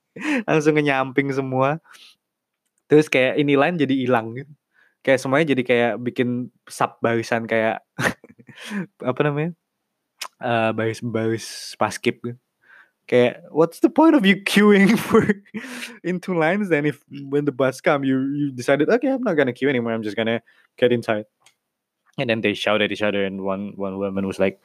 langsung 0.47 0.79
nyamping 0.79 1.31
semua. 1.35 1.83
Terus 2.87 3.11
kayak 3.11 3.41
ini 3.41 3.59
line 3.59 3.77
jadi 3.81 3.95
hilang 3.95 4.37
gitu. 4.39 4.53
Kayak 5.05 5.21
semuanya 5.21 5.47
jadi 5.53 5.63
kayak 5.67 5.93
bikin 6.01 6.49
sub 6.65 6.97
barisan 7.03 7.45
kayak 7.45 7.83
apa 9.11 9.21
namanya? 9.27 9.53
Uh, 10.41 10.71
baris 10.73 11.01
baris 11.03 11.77
paskip 11.77 12.23
gitu. 12.23 12.39
Kayak 13.05 13.45
what's 13.53 13.85
the 13.85 13.93
point 13.93 14.17
of 14.17 14.25
you 14.25 14.41
queuing 14.41 14.97
for 14.97 15.21
in 16.09 16.17
two 16.25 16.33
lines 16.33 16.73
then 16.73 16.89
if 16.89 17.05
when 17.29 17.45
the 17.45 17.53
bus 17.53 17.85
come 17.85 18.01
you 18.01 18.17
you 18.33 18.49
decided 18.49 18.89
okay 18.89 19.13
I'm 19.13 19.21
not 19.21 19.37
gonna 19.37 19.53
queue 19.53 19.69
anymore. 19.69 19.93
I'm 19.93 20.01
just 20.07 20.17
gonna 20.17 20.41
get 20.81 20.89
inside 20.89 21.29
and 22.19 22.31
then 22.31 22.41
they 22.41 22.55
shout 22.55 22.83
at 22.83 22.93
each 22.93 23.03
other 23.03 23.25
and 23.25 23.43
one 23.43 23.73
one 23.77 23.99
woman 23.99 24.27
was 24.27 24.39
like 24.39 24.61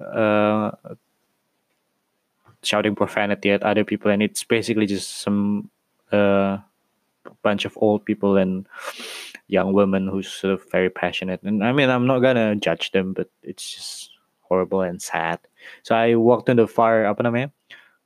uh, 0.00 0.70
shouting 2.62 2.94
profanity 2.94 3.50
at 3.50 3.62
other 3.62 3.84
people 3.84 4.10
and 4.10 4.22
it's 4.22 4.44
basically 4.44 4.86
just 4.86 5.22
some 5.22 5.70
uh, 6.10 6.58
bunch 7.42 7.64
of 7.64 7.76
old 7.80 8.04
people 8.04 8.36
and 8.36 8.66
young 9.48 9.72
women 9.72 10.08
who's 10.08 10.30
sort 10.30 10.54
of 10.54 10.70
very 10.70 10.90
passionate. 10.90 11.42
And 11.42 11.64
I 11.64 11.72
mean, 11.72 11.90
I'm 11.90 12.06
not 12.06 12.20
gonna 12.20 12.56
judge 12.56 12.92
them, 12.92 13.12
but 13.12 13.28
it's 13.42 13.68
just 13.70 14.10
horrible 14.40 14.80
and 14.82 15.00
sad. 15.00 15.38
So 15.82 15.94
I 15.94 16.14
walked 16.14 16.46
to 16.46 16.54
the 16.54 16.66
far 16.66 17.04
apa 17.06 17.22
namanya? 17.22 17.52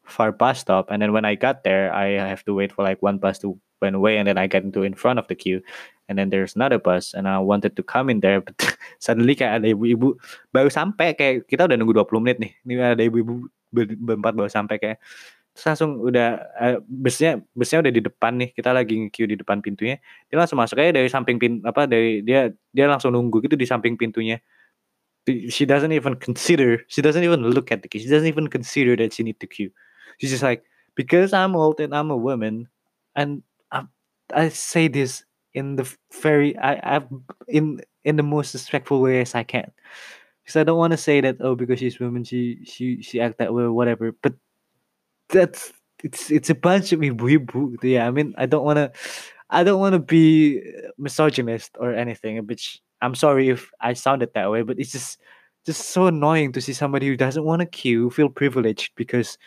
Far 0.07 0.33
bus 0.33 0.63
stop 0.63 0.91
and 0.91 1.03
then 1.03 1.13
when 1.13 1.25
I 1.25 1.35
got 1.35 1.63
there 1.67 1.93
I 1.93 2.17
have 2.17 2.45
to 2.47 2.55
wait 2.55 2.73
for 2.73 2.83
like 2.87 3.03
one 3.03 3.19
bus 3.19 3.39
to 3.43 3.59
went 3.83 3.97
away 3.97 4.17
and 4.17 4.27
then 4.27 4.39
I 4.39 4.47
get 4.47 4.65
into 4.65 4.83
in 4.83 4.95
front 4.95 5.19
of 5.19 5.29
the 5.29 5.35
queue 5.35 5.61
and 6.09 6.19
then 6.19 6.31
there's 6.31 6.57
another 6.57 6.79
bus 6.79 7.13
and 7.13 7.29
I 7.29 7.39
wanted 7.39 7.77
to 7.77 7.83
come 7.83 8.09
in 8.09 8.21
there 8.21 8.41
but 8.41 8.57
suddenly 9.05 9.37
kayak 9.37 9.63
ada 9.63 9.75
ibu-ibu 9.75 10.17
baru 10.55 10.71
sampai 10.71 11.13
kayak 11.19 11.51
kita 11.51 11.69
udah 11.69 11.77
nunggu 11.77 11.93
20 11.93 12.23
menit 12.25 12.39
nih 12.41 12.53
ini 12.65 12.73
ada 12.81 13.03
ibu-ibu 13.03 13.51
berempat 13.75 14.33
baru 14.33 14.49
sampai 14.49 14.81
kayak 14.81 14.99
terus 15.57 15.73
langsung 15.73 15.97
udah 16.05 16.29
uh, 16.61 16.77
busnya 16.85 17.41
busnya 17.57 17.81
udah 17.81 17.93
di 17.93 18.03
depan 18.05 18.33
nih 18.37 18.53
kita 18.53 18.77
lagi 18.77 19.09
queue 19.09 19.25
di 19.25 19.41
depan 19.41 19.65
pintunya 19.65 19.97
dia 20.29 20.37
langsung 20.37 20.61
masuk 20.61 20.77
aja 20.77 20.93
dari 20.93 21.09
samping 21.09 21.41
pin 21.41 21.65
apa 21.65 21.89
dari 21.89 22.21
dia 22.21 22.53
dia 22.77 22.87
langsung 22.87 23.17
nunggu 23.17 23.41
gitu 23.41 23.57
di 23.57 23.65
samping 23.65 23.97
pintunya. 23.97 24.37
She 25.27 25.67
doesn't 25.67 25.91
even 25.91 26.15
consider 26.23 26.87
she 26.87 27.03
doesn't 27.03 27.25
even 27.25 27.43
look 27.51 27.75
at 27.75 27.83
the 27.83 27.91
queue 27.91 27.99
she 27.99 28.07
doesn't 28.07 28.31
even 28.31 28.47
consider 28.47 28.95
that 28.95 29.11
she 29.11 29.27
need 29.27 29.43
to 29.43 29.51
queue 29.51 29.75
she's 30.19 30.31
just 30.31 30.43
like 30.43 30.65
because 30.95 31.33
I'm 31.33 31.57
old 31.57 31.81
and 31.81 31.95
I'm 31.95 32.11
a 32.11 32.17
woman 32.17 32.69
and 33.15 33.43
I, 33.73 33.85
I 34.35 34.49
say 34.51 34.89
this 34.89 35.25
in 35.55 35.77
the 35.77 35.89
very 36.23 36.57
I 36.59 36.97
I've 36.97 37.09
in 37.49 37.81
in 38.05 38.17
the 38.17 38.23
most 38.23 38.55
respectful 38.55 39.01
way 39.01 39.21
as 39.21 39.35
I 39.35 39.43
can. 39.43 39.71
Because 40.43 40.57
I 40.57 40.65
don't 40.65 40.79
want 40.79 40.93
to 40.93 40.97
say 40.97 41.21
that 41.21 41.37
oh 41.41 41.55
because 41.57 41.79
she's 41.81 41.99
woman 42.01 42.25
she 42.25 42.61
she 42.65 43.03
she 43.03 43.21
act 43.21 43.39
that 43.39 43.55
way 43.55 43.65
or 43.65 43.73
whatever. 43.73 44.13
But 44.23 44.35
that's 45.29 45.73
it's 46.05 46.31
it's 46.31 46.51
a 46.51 46.55
bunch 46.55 46.93
of 46.93 47.01
ibu 47.01 47.77
yeah 47.83 48.07
I 48.07 48.11
mean 48.11 48.35
I 48.37 48.47
don't 48.47 48.65
want 48.65 48.77
to 48.77 48.93
I 49.51 49.65
don't 49.65 49.81
want 49.81 49.95
to 49.95 49.99
be 49.99 50.63
misogynist 50.99 51.77
or 51.79 51.95
anything 51.95 52.45
which 52.47 52.81
I'm 53.01 53.15
sorry 53.15 53.49
if 53.49 53.71
I 53.81 53.95
sounded 53.95 54.33
that 54.35 54.51
way 54.51 54.63
but 54.63 54.79
it's 54.79 54.93
just 54.93 55.21
just 55.65 55.91
so 55.91 56.07
annoying 56.07 56.53
to 56.53 56.61
see 56.61 56.73
somebody 56.73 57.07
who 57.09 57.17
doesn't 57.17 57.45
want 57.45 57.61
to 57.61 57.67
queue 57.67 58.11
feel 58.11 58.29
privileged 58.29 58.93
because 58.97 59.39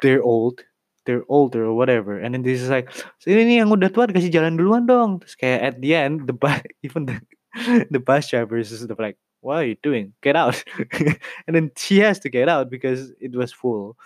they're 0.00 0.22
old 0.22 0.62
they're 1.06 1.24
older 1.28 1.64
or 1.64 1.74
whatever. 1.74 2.18
And 2.18 2.34
then 2.34 2.42
this 2.42 2.60
is 2.60 2.68
like 2.68 2.90
ini 3.26 3.58
yang 3.58 3.72
udah 3.72 3.90
tua 3.92 4.06
dikasih 4.06 4.30
jalan 4.30 4.54
duluan 4.54 4.86
dong. 4.86 5.20
Terus 5.24 5.34
kayak 5.34 5.60
at 5.62 5.76
the 5.80 5.90
end 5.94 6.28
the 6.28 6.36
bus 6.36 6.60
even 6.86 7.10
the 7.10 7.16
the 7.94 7.98
bus 7.98 8.30
driver 8.30 8.58
is 8.58 8.70
like 8.98 9.16
what 9.40 9.64
are 9.64 9.66
you 9.66 9.76
doing? 9.82 10.12
Get 10.20 10.36
out. 10.36 10.62
And 11.46 11.56
then 11.56 11.72
she 11.76 11.98
has 12.04 12.20
to 12.20 12.28
get 12.28 12.48
out 12.48 12.68
because 12.68 13.12
it 13.18 13.32
was 13.32 13.52
full. 13.52 13.96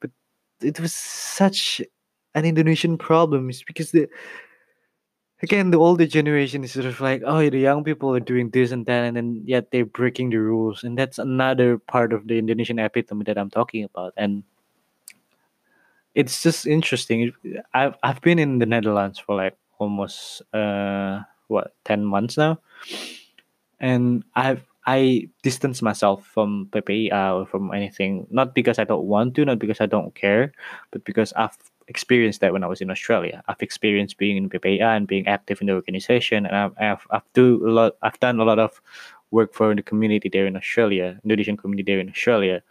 But 0.00 0.10
it 0.64 0.80
was 0.80 0.96
such 0.96 1.82
an 2.34 2.44
indonesian 2.44 2.96
problem 2.96 3.52
because 3.68 3.92
the 3.92 4.08
again 5.44 5.70
the 5.70 5.78
older 5.78 6.08
generation 6.08 6.64
is 6.64 6.72
sort 6.72 6.88
of 6.88 6.98
like 7.04 7.22
oh 7.22 7.44
the 7.46 7.60
young 7.60 7.84
people 7.84 8.10
are 8.16 8.24
doing 8.24 8.48
this 8.48 8.72
and 8.72 8.86
that 8.88 9.04
and 9.04 9.14
then 9.14 9.44
yet 9.44 9.70
they're 9.70 9.84
breaking 9.86 10.32
the 10.32 10.40
rules. 10.40 10.82
And 10.82 10.96
that's 10.96 11.20
another 11.20 11.78
part 11.78 12.16
of 12.16 12.26
the 12.26 12.40
indonesian 12.40 12.80
epitome 12.80 13.28
that 13.28 13.36
i'm 13.36 13.52
talking 13.52 13.84
about. 13.84 14.16
And 14.16 14.42
it's 16.14 16.42
just 16.42 16.66
interesting. 16.66 17.32
I've 17.72 17.96
I've 18.02 18.20
been 18.20 18.38
in 18.38 18.58
the 18.58 18.66
Netherlands 18.66 19.18
for 19.18 19.36
like 19.36 19.56
almost 19.78 20.42
uh 20.54 21.22
what 21.48 21.74
ten 21.84 22.04
months 22.04 22.36
now, 22.36 22.58
and 23.80 24.24
I've 24.34 24.64
I 24.86 25.28
distance 25.42 25.80
myself 25.80 26.26
from 26.26 26.68
PPIA 26.70 27.34
or 27.34 27.46
from 27.46 27.72
anything. 27.72 28.26
Not 28.30 28.54
because 28.54 28.78
I 28.78 28.84
don't 28.84 29.04
want 29.04 29.34
to, 29.36 29.44
not 29.44 29.58
because 29.58 29.80
I 29.80 29.86
don't 29.86 30.14
care, 30.14 30.52
but 30.90 31.04
because 31.04 31.32
I've 31.34 31.56
experienced 31.88 32.40
that 32.40 32.52
when 32.52 32.64
I 32.64 32.66
was 32.66 32.80
in 32.80 32.90
Australia. 32.90 33.42
I've 33.48 33.62
experienced 33.62 34.18
being 34.18 34.36
in 34.36 34.48
PPIA 34.50 34.96
and 34.96 35.06
being 35.06 35.26
active 35.26 35.60
in 35.60 35.66
the 35.68 35.74
organization, 35.74 36.46
and 36.46 36.54
I've 36.56 36.74
I've, 36.78 37.06
I've 37.10 37.32
do 37.32 37.66
a 37.66 37.70
lot. 37.70 37.96
I've 38.02 38.20
done 38.20 38.40
a 38.40 38.44
lot 38.44 38.58
of 38.58 38.80
work 39.30 39.52
for 39.54 39.74
the 39.74 39.82
community 39.82 40.28
there 40.28 40.46
in 40.46 40.56
Australia, 40.56 41.18
Indonesian 41.24 41.56
community 41.56 41.90
there 41.90 42.00
in 42.00 42.08
Australia. 42.08 42.62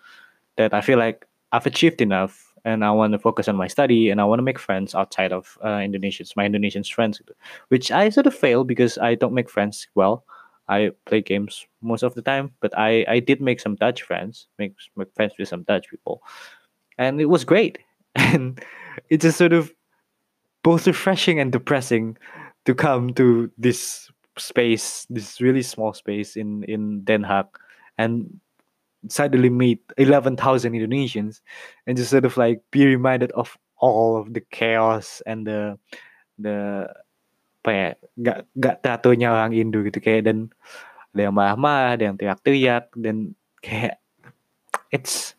That 0.56 0.74
I 0.74 0.82
feel 0.82 1.00
like 1.00 1.26
I've 1.52 1.66
achieved 1.66 2.00
enough 2.00 2.53
and 2.66 2.86
I 2.86 2.92
want 2.92 3.14
to 3.14 3.20
focus 3.20 3.48
on 3.48 3.56
my 3.56 3.68
study 3.68 4.10
and 4.10 4.22
I 4.22 4.26
want 4.26 4.40
to 4.40 4.44
make 4.44 4.60
friends 4.60 4.96
outside 4.96 5.34
of 5.34 5.58
uh, 5.62 5.80
Indonesians, 5.80 6.36
my 6.36 6.46
Indonesian 6.46 6.84
friends, 6.84 7.22
which 7.68 7.92
I 7.92 8.10
sort 8.10 8.28
of 8.28 8.36
fail 8.36 8.64
because 8.64 8.98
I 8.98 9.16
don't 9.16 9.34
make 9.34 9.50
friends 9.50 9.88
well. 9.96 10.26
I 10.70 10.92
play 11.06 11.22
games 11.22 11.68
most 11.82 12.04
of 12.04 12.14
the 12.16 12.22
time, 12.22 12.52
but 12.62 12.78
I, 12.78 13.06
I 13.08 13.20
did 13.20 13.42
make 13.42 13.60
some 13.60 13.76
Dutch 13.76 14.02
friends, 14.02 14.48
make, 14.58 14.76
make 14.96 15.14
friends 15.14 15.34
with 15.38 15.50
some 15.50 15.64
Dutch 15.64 15.90
people, 15.90 16.24
and 16.98 17.20
it 17.20 17.26
was 17.26 17.44
great. 17.44 17.80
And 18.16 18.62
it's 19.10 19.24
just 19.24 19.40
sort 19.40 19.54
of 19.54 19.74
both 20.64 20.88
refreshing 20.88 21.40
and 21.40 21.52
depressing 21.52 22.18
to 22.66 22.76
come 22.76 23.14
to 23.16 23.52
this 23.58 24.10
space, 24.38 25.06
this 25.10 25.42
really 25.42 25.64
small 25.64 25.94
space 25.94 26.36
in 26.36 26.64
in 26.64 27.04
Den 27.04 27.24
Haag, 27.24 27.48
and 27.98 28.40
suddenly 29.10 29.50
meet 29.50 29.82
11,000 29.98 30.38
Indonesians 30.74 31.42
and 31.88 31.98
just 31.98 32.12
sort 32.12 32.26
of 32.26 32.38
like 32.38 32.62
be 32.72 32.86
reminded 32.86 33.32
of 33.34 33.58
all 33.78 34.18
of 34.18 34.34
the 34.34 34.42
chaos 34.52 35.22
and 35.26 35.48
the 35.48 35.78
the 36.40 36.88
apa 37.64 37.72
ya 37.72 37.90
gak 38.20 38.40
gak 38.60 38.76
tatonya 38.84 39.32
orang 39.32 39.56
Indo 39.56 39.80
gitu 39.88 40.04
kayak 40.04 40.28
dan 40.28 40.52
ada 41.16 41.32
yang 41.32 41.36
marah-marah 41.36 41.96
ada 41.96 42.04
yang 42.12 42.18
teriak-teriak 42.20 42.92
dan 43.00 43.32
kayak 43.64 44.04
it's 44.92 45.36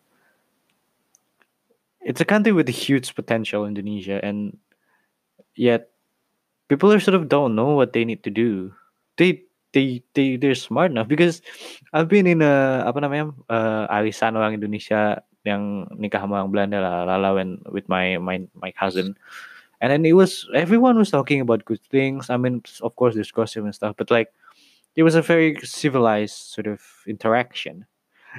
it's 2.01 2.21
a 2.21 2.29
country 2.29 2.53
with 2.53 2.69
a 2.69 2.75
huge 2.75 3.13
potential 3.13 3.69
Indonesia 3.69 4.21
and 4.25 4.57
yet 5.57 5.93
people 6.69 6.93
are 6.93 7.01
sort 7.01 7.15
of 7.15 7.29
don't 7.29 7.55
know 7.55 7.75
what 7.75 7.93
they 7.93 8.05
need 8.05 8.23
to 8.25 8.31
do. 8.31 8.73
They 9.17 9.45
they 9.75 10.01
they 10.15 10.39
they're 10.39 10.55
smart 10.55 10.95
enough. 10.95 11.11
Because 11.11 11.43
I've 11.93 12.09
been 12.09 12.27
in 12.31 12.41
a 12.41 12.87
apa 12.87 13.03
namanya 13.03 13.35
uh, 13.51 13.91
arisan 13.91 14.39
orang 14.39 14.57
Indonesia 14.57 15.21
yang 15.45 15.91
nikah 15.99 16.25
sama 16.25 16.41
orang 16.41 16.55
Belanda 16.55 16.79
lah 16.81 17.05
lala 17.05 17.37
when 17.37 17.61
with 17.69 17.85
my 17.91 18.17
my 18.17 18.47
my 18.57 18.71
cousin. 18.73 19.19
And 19.83 19.93
then 19.93 20.07
it 20.09 20.17
was 20.17 20.49
everyone 20.55 20.97
was 20.97 21.13
talking 21.13 21.43
about 21.43 21.67
good 21.67 21.83
things. 21.93 22.31
I 22.31 22.39
mean 22.39 22.63
of 22.81 22.97
course 22.97 23.19
there's 23.19 23.35
gossip 23.35 23.67
and 23.67 23.75
stuff 23.75 23.99
but 23.99 24.09
like 24.09 24.33
it 24.97 25.03
was 25.03 25.19
a 25.19 25.27
very 25.27 25.59
civilized 25.61 26.55
sort 26.55 26.71
of 26.71 26.81
interaction. 27.05 27.85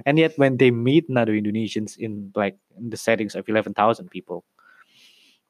And 0.08 0.18
yet 0.18 0.40
when 0.40 0.58
they 0.58 0.72
meet 0.72 1.08
another 1.12 1.36
Indonesians 1.36 2.00
in 2.00 2.32
like 2.34 2.58
in 2.80 2.90
the 2.90 2.98
settings 2.98 3.36
of 3.36 3.48
11,000 3.48 3.76
people 4.10 4.44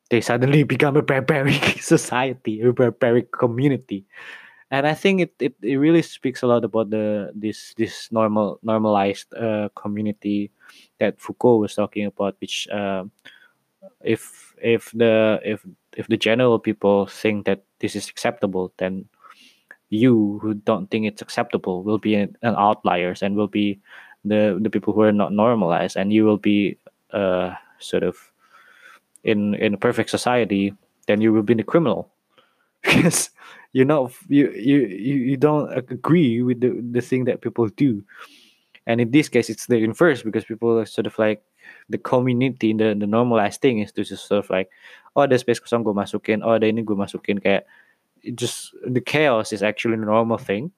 they 0.09 0.21
suddenly 0.21 0.63
become 0.73 0.97
a 0.97 1.01
barbaric 1.01 1.77
society 1.81 2.61
a 2.61 2.73
barbaric 2.73 3.31
community 3.31 4.05
and 4.71 4.87
I 4.87 4.93
think 4.93 5.21
it, 5.21 5.33
it, 5.39 5.55
it 5.61 5.75
really 5.77 6.01
speaks 6.01 6.41
a 6.41 6.47
lot 6.47 6.63
about 6.65 6.89
the 6.89 7.31
this 7.35 7.73
this 7.77 8.11
normal 8.11 8.59
normalized 8.63 9.33
uh, 9.33 9.69
community 9.75 10.51
that 10.99 11.21
Foucault 11.21 11.57
was 11.57 11.75
talking 11.75 12.05
about, 12.05 12.35
which 12.39 12.67
uh, 12.69 13.05
if 14.01 14.55
if 14.61 14.91
the 14.91 15.39
if 15.45 15.65
if 15.95 16.07
the 16.07 16.17
general 16.17 16.57
people 16.57 17.05
think 17.05 17.45
that 17.45 17.63
this 17.79 17.95
is 17.95 18.09
acceptable, 18.09 18.73
then 18.77 19.05
you 19.89 20.39
who 20.41 20.55
don't 20.55 20.89
think 20.89 21.05
it's 21.05 21.21
acceptable 21.21 21.83
will 21.83 21.99
be 21.99 22.15
an, 22.15 22.35
an 22.41 22.55
outliers 22.57 23.21
and 23.21 23.35
will 23.35 23.47
be 23.47 23.79
the 24.25 24.57
the 24.61 24.69
people 24.69 24.93
who 24.93 25.01
are 25.01 25.13
not 25.13 25.31
normalized, 25.31 25.95
and 25.95 26.11
you 26.11 26.25
will 26.25 26.41
be 26.41 26.77
uh, 27.13 27.53
sort 27.77 28.01
of 28.01 28.17
in 29.23 29.53
in 29.55 29.75
a 29.75 29.77
perfect 29.77 30.09
society. 30.09 30.73
Then 31.05 31.21
you 31.21 31.31
will 31.31 31.43
be 31.43 31.53
the 31.53 31.63
criminal 31.63 32.09
because 32.85 33.29
you're 33.73 33.85
not 33.85 34.13
you 34.29 34.51
you 34.51 34.77
you 34.87 35.37
don't 35.37 35.73
agree 35.73 36.41
with 36.41 36.61
the 36.61 36.79
the 36.91 37.01
thing 37.01 37.25
that 37.25 37.41
people 37.41 37.67
do. 37.75 38.03
And 38.87 39.01
in 39.01 39.11
this 39.11 39.27
case 39.27 39.49
it's 39.49 39.65
the 39.65 39.77
inverse 39.77 40.21
because 40.21 40.45
people 40.45 40.77
are 40.77 40.85
sort 40.85 41.07
of 41.07 41.17
like 41.17 41.41
the 41.89 41.97
community 41.97 42.71
the 42.71 42.93
the 42.93 43.09
normalized 43.09 43.59
thing 43.59 43.79
is 43.79 43.91
to 43.93 44.03
just 44.05 44.27
sort 44.27 44.45
of 44.45 44.49
like 44.49 44.69
oh 45.17 45.25
ada 45.25 45.35
space 45.41 45.59
kosong 45.59 45.81
gue 45.81 45.91
masukin 45.91 46.45
oh 46.45 46.53
ada 46.53 46.69
ini 46.69 46.85
gue 46.85 46.93
masukin 46.93 47.41
kayak 47.41 47.65
just 48.37 48.77
the 48.85 49.01
chaos 49.01 49.51
is 49.51 49.65
actually 49.65 49.97
a 49.97 50.05
normal 50.05 50.37
thing. 50.37 50.71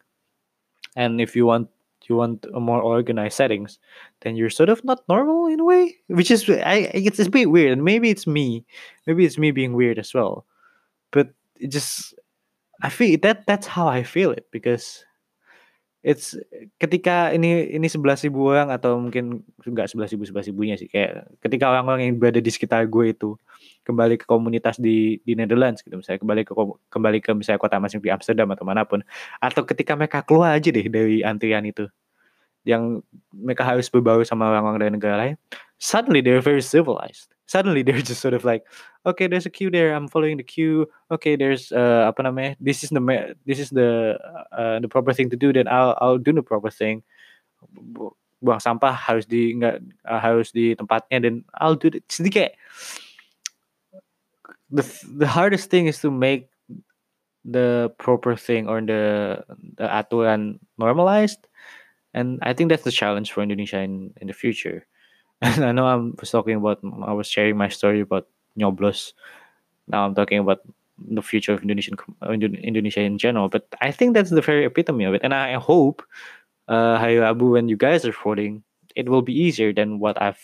And 0.95 1.21
if 1.21 1.35
you 1.35 1.45
want 1.45 1.69
you 2.07 2.15
want 2.15 2.47
a 2.55 2.59
more 2.63 2.79
organized 2.79 3.35
settings 3.35 3.83
then 4.23 4.39
you're 4.39 4.49
sort 4.49 4.71
of 4.71 4.79
not 4.87 5.03
normal 5.11 5.51
in 5.51 5.59
a 5.59 5.67
way 5.67 5.99
which 6.07 6.31
is 6.31 6.47
i 6.63 6.87
it's 6.95 7.19
a 7.19 7.29
bit 7.29 7.51
weird. 7.51 7.75
And 7.75 7.83
maybe 7.83 8.09
it's 8.09 8.25
me 8.25 8.63
maybe 9.05 9.27
it's 9.27 9.37
me 9.37 9.51
being 9.51 9.75
weird 9.75 9.99
as 9.99 10.15
well. 10.15 10.47
But 11.11 11.35
it 11.59 11.69
just 11.73 12.13
I 12.81 12.89
feel 12.89 13.17
that 13.25 13.49
that's 13.49 13.65
how 13.65 13.89
I 13.89 14.05
feel 14.05 14.31
it 14.31 14.47
because 14.53 15.07
it's 16.05 16.37
ketika 16.77 17.33
ini 17.33 17.73
ini 17.73 17.89
sebelas 17.89 18.21
ribu 18.21 18.47
orang 18.47 18.69
atau 18.69 19.01
mungkin 19.01 19.41
enggak 19.65 19.89
sebelas 19.89 20.13
ribu 20.13 20.23
sebelas 20.29 20.45
ribunya 20.45 20.77
sih 20.77 20.87
kayak 20.87 21.25
ketika 21.41 21.67
orang-orang 21.73 22.07
yang 22.07 22.15
berada 22.21 22.37
di 22.37 22.47
sekitar 22.47 22.85
gue 22.85 23.11
itu 23.11 23.33
kembali 23.81 24.21
ke 24.21 24.25
komunitas 24.29 24.77
di 24.77 25.17
di 25.25 25.33
Netherlands 25.33 25.81
gitu 25.81 25.97
misalnya 25.97 26.21
kembali 26.21 26.41
ke 26.45 26.53
kembali 26.93 27.17
ke 27.19 27.31
misalnya 27.33 27.59
kota 27.59 27.81
masing 27.81 27.99
di 27.99 28.13
Amsterdam 28.13 28.47
atau 28.53 28.63
mana 28.63 28.85
pun 28.85 29.01
atau 29.41 29.65
ketika 29.65 29.97
mereka 29.97 30.21
keluar 30.21 30.53
aja 30.53 30.69
deh 30.69 30.85
dari 30.85 31.25
antrian 31.25 31.65
itu 31.65 31.89
yang 32.61 33.01
mereka 33.33 33.65
harus 33.65 33.89
berbaur 33.89 34.21
sama 34.21 34.47
orang-orang 34.53 34.79
dari 34.79 34.91
negara 34.95 35.15
lain 35.17 35.35
suddenly 35.81 36.21
they're 36.21 36.43
very 36.43 36.61
civilized 36.61 37.33
suddenly 37.47 37.81
they're 37.87 38.05
just 38.05 38.21
sort 38.21 38.35
of 38.35 38.45
like, 38.45 38.63
okay, 39.05 39.27
there's 39.27 39.45
a 39.45 39.49
queue 39.49 39.71
there. 39.71 39.95
I'm 39.95 40.07
following 40.07 40.37
the 40.37 40.43
queue. 40.43 40.87
Okay, 41.09 41.35
there's 41.35 41.71
uh 41.71 42.05
apa 42.11 42.23
namanya? 42.23 42.55
This 42.61 42.83
is 42.83 42.93
the 42.93 43.01
this 43.47 43.57
is 43.57 43.73
the 43.73 44.19
uh, 44.53 44.79
the 44.79 44.87
proper 44.87 45.11
thing 45.11 45.31
to 45.31 45.37
do. 45.39 45.51
Then 45.51 45.67
I'll 45.67 45.97
I'll 45.99 46.21
do 46.21 46.31
the 46.31 46.45
proper 46.45 46.69
thing. 46.69 47.01
Buang 48.37 48.61
sampah 48.61 48.93
harus 48.93 49.25
di 49.25 49.57
nggak 49.57 49.81
uh, 50.05 50.21
harus 50.21 50.53
di 50.53 50.77
tempatnya 50.77 51.25
dan 51.25 51.35
I'll 51.57 51.79
do 51.79 51.89
it. 51.89 52.05
Kayak 52.05 52.53
the 54.69 54.83
the 55.17 55.27
hardest 55.27 55.69
thing 55.69 55.87
is 55.87 55.99
to 55.99 56.11
make 56.11 56.49
the 57.45 57.93
proper 57.97 58.35
thing 58.35 58.67
or 58.67 58.81
the 58.81 59.39
the 59.77 59.87
aturan 59.87 60.59
normalized 60.77 61.47
and 62.13 62.39
i 62.43 62.51
think 62.51 62.69
that's 62.69 62.83
the 62.83 62.91
challenge 62.91 63.31
for 63.31 63.41
indonesia 63.41 63.79
in 63.79 64.11
in 64.19 64.27
the 64.27 64.35
future 64.35 64.85
and 65.41 65.65
i 65.69 65.71
know 65.71 65.85
i 65.85 65.95
was 65.95 66.31
talking 66.31 66.55
about 66.55 66.79
i 67.05 67.13
was 67.13 67.27
sharing 67.27 67.57
my 67.57 67.69
story 67.69 68.01
about 68.01 68.27
nyoblos 68.57 69.13
now 69.87 70.05
i'm 70.05 70.15
talking 70.15 70.39
about 70.39 70.59
the 70.97 71.21
future 71.21 71.53
of 71.53 71.61
indonesian 71.61 71.95
uh, 72.21 72.31
indonesia 72.31 73.01
in 73.01 73.17
general 73.17 73.49
but 73.49 73.67
i 73.81 73.91
think 73.91 74.13
that's 74.13 74.31
the 74.31 74.41
very 74.41 74.65
epitome 74.65 75.05
of 75.05 75.13
it. 75.13 75.21
And 75.23 75.33
i 75.33 75.53
hope 75.53 76.01
uh 76.67 76.97
Hayo 76.97 77.23
Abu, 77.23 77.51
when 77.53 77.69
you 77.69 77.77
guys 77.77 78.05
are 78.05 78.11
voting 78.11 78.63
it 78.95 79.07
will 79.09 79.21
be 79.21 79.33
easier 79.33 79.71
than 79.71 79.99
what 79.99 80.19
i've 80.21 80.41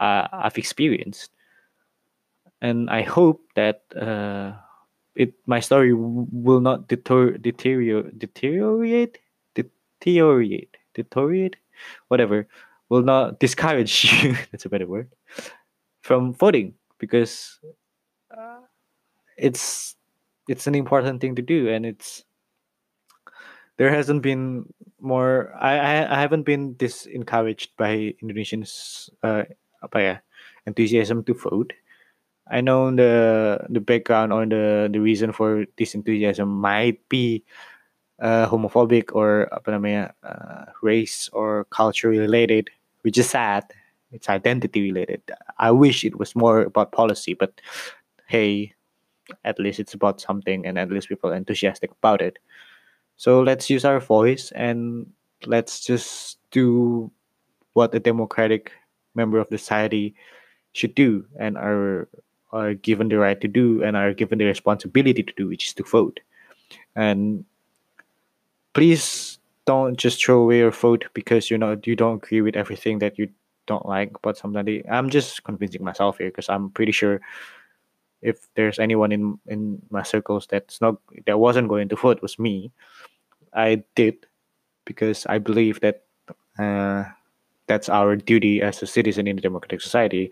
uh, 0.00 0.28
i've 0.32 0.58
experienced. 0.58 1.32
And 2.60 2.90
i 2.90 3.02
hope 3.02 3.40
that 3.56 3.84
uh 3.96 4.52
it 5.16 5.32
my 5.46 5.60
story 5.60 5.94
will 5.96 6.60
not 6.60 6.88
deter, 6.88 7.40
deteriorate 7.40 8.18
deteriorate? 8.18 9.18
Deteriorate? 9.54 10.76
Deteriorate? 10.94 11.56
Whatever 12.08 12.48
will 12.88 13.02
not 13.02 13.40
discourage 13.40 14.04
you 14.22 14.36
that's 14.50 14.64
a 14.64 14.68
better 14.68 14.86
word 14.86 15.10
from 16.02 16.32
voting 16.34 16.74
because 16.98 17.58
uh, 18.30 18.60
it's 19.36 19.96
it's 20.48 20.66
an 20.66 20.74
important 20.74 21.20
thing 21.20 21.34
to 21.34 21.42
do 21.42 21.68
and 21.68 21.84
it's 21.84 22.24
there 23.76 23.90
hasn't 23.90 24.22
been 24.22 24.64
more 25.00 25.52
I, 25.58 25.76
I, 25.78 26.16
I 26.16 26.20
haven't 26.20 26.44
been 26.44 26.76
this 26.78 27.06
encouraged 27.06 27.76
by 27.76 28.14
Indonesians 28.22 29.10
uh, 29.22 29.44
apa 29.82 29.98
ya 30.00 30.14
enthusiasm 30.66 31.22
to 31.24 31.34
vote. 31.34 31.72
I 32.46 32.60
know 32.60 32.94
the 32.94 33.66
the 33.68 33.82
background 33.82 34.32
or 34.32 34.46
the 34.46 34.88
the 34.90 35.02
reason 35.02 35.32
for 35.32 35.66
this 35.76 35.94
enthusiasm 35.94 36.48
might 36.48 37.02
be 37.10 37.42
uh, 38.22 38.46
homophobic 38.46 39.12
or 39.12 39.50
apa 39.50 39.74
namanya 39.74 40.14
uh, 40.22 40.70
race 40.80 41.28
or 41.34 41.66
culture 41.74 42.08
related, 42.08 42.70
which 43.06 43.18
is 43.18 43.30
sad. 43.30 43.62
It's 44.10 44.28
identity 44.28 44.82
related. 44.82 45.22
I 45.58 45.70
wish 45.70 46.04
it 46.04 46.18
was 46.18 46.34
more 46.34 46.62
about 46.62 46.90
policy, 46.90 47.34
but 47.34 47.60
hey, 48.26 48.74
at 49.44 49.60
least 49.60 49.78
it's 49.78 49.94
about 49.94 50.20
something, 50.20 50.66
and 50.66 50.76
at 50.76 50.90
least 50.90 51.08
people 51.08 51.30
are 51.30 51.36
enthusiastic 51.36 51.92
about 52.02 52.20
it. 52.20 52.40
So 53.14 53.42
let's 53.42 53.70
use 53.70 53.84
our 53.84 54.00
voice 54.00 54.50
and 54.56 55.06
let's 55.46 55.86
just 55.86 56.38
do 56.50 57.12
what 57.74 57.94
a 57.94 58.00
democratic 58.00 58.72
member 59.14 59.38
of 59.38 59.46
society 59.54 60.16
should 60.72 60.96
do 60.96 61.24
and 61.38 61.56
our 61.56 62.08
are 62.50 62.74
given 62.74 63.08
the 63.08 63.18
right 63.18 63.40
to 63.40 63.46
do 63.46 63.84
and 63.84 63.96
are 63.96 64.14
given 64.14 64.38
the 64.38 64.46
responsibility 64.46 65.22
to 65.22 65.32
do, 65.36 65.46
which 65.46 65.66
is 65.66 65.74
to 65.74 65.84
vote. 65.84 66.18
And 66.96 67.44
please 68.74 69.38
don't 69.66 69.96
just 69.98 70.24
throw 70.24 70.42
away 70.42 70.58
your 70.58 70.70
vote 70.70 71.06
because 71.14 71.50
you 71.50 71.58
know 71.58 71.78
you 71.84 71.96
don't 71.96 72.22
agree 72.24 72.40
with 72.40 72.56
everything 72.56 72.98
that 73.00 73.18
you 73.18 73.28
don't 73.66 73.86
like 73.86 74.12
but 74.22 74.36
somebody. 74.36 74.84
I'm 74.88 75.10
just 75.10 75.44
convincing 75.44 75.84
myself 75.84 76.18
here 76.18 76.28
because 76.28 76.48
I'm 76.48 76.70
pretty 76.70 76.92
sure 76.92 77.20
if 78.22 78.48
there's 78.54 78.78
anyone 78.78 79.12
in 79.12 79.38
in 79.46 79.82
my 79.90 80.02
circles 80.02 80.46
that's 80.50 80.80
not 80.80 80.96
that 81.26 81.38
wasn't 81.38 81.68
going 81.68 81.88
to 81.88 81.96
vote 81.96 82.22
was 82.22 82.38
me. 82.38 82.70
I 83.54 83.82
did 83.94 84.26
because 84.84 85.26
I 85.26 85.38
believe 85.38 85.80
that 85.80 86.04
uh, 86.58 87.04
that's 87.66 87.88
our 87.88 88.16
duty 88.16 88.62
as 88.62 88.82
a 88.82 88.86
citizen 88.86 89.26
in 89.26 89.38
a 89.38 89.40
democratic 89.40 89.80
society, 89.80 90.30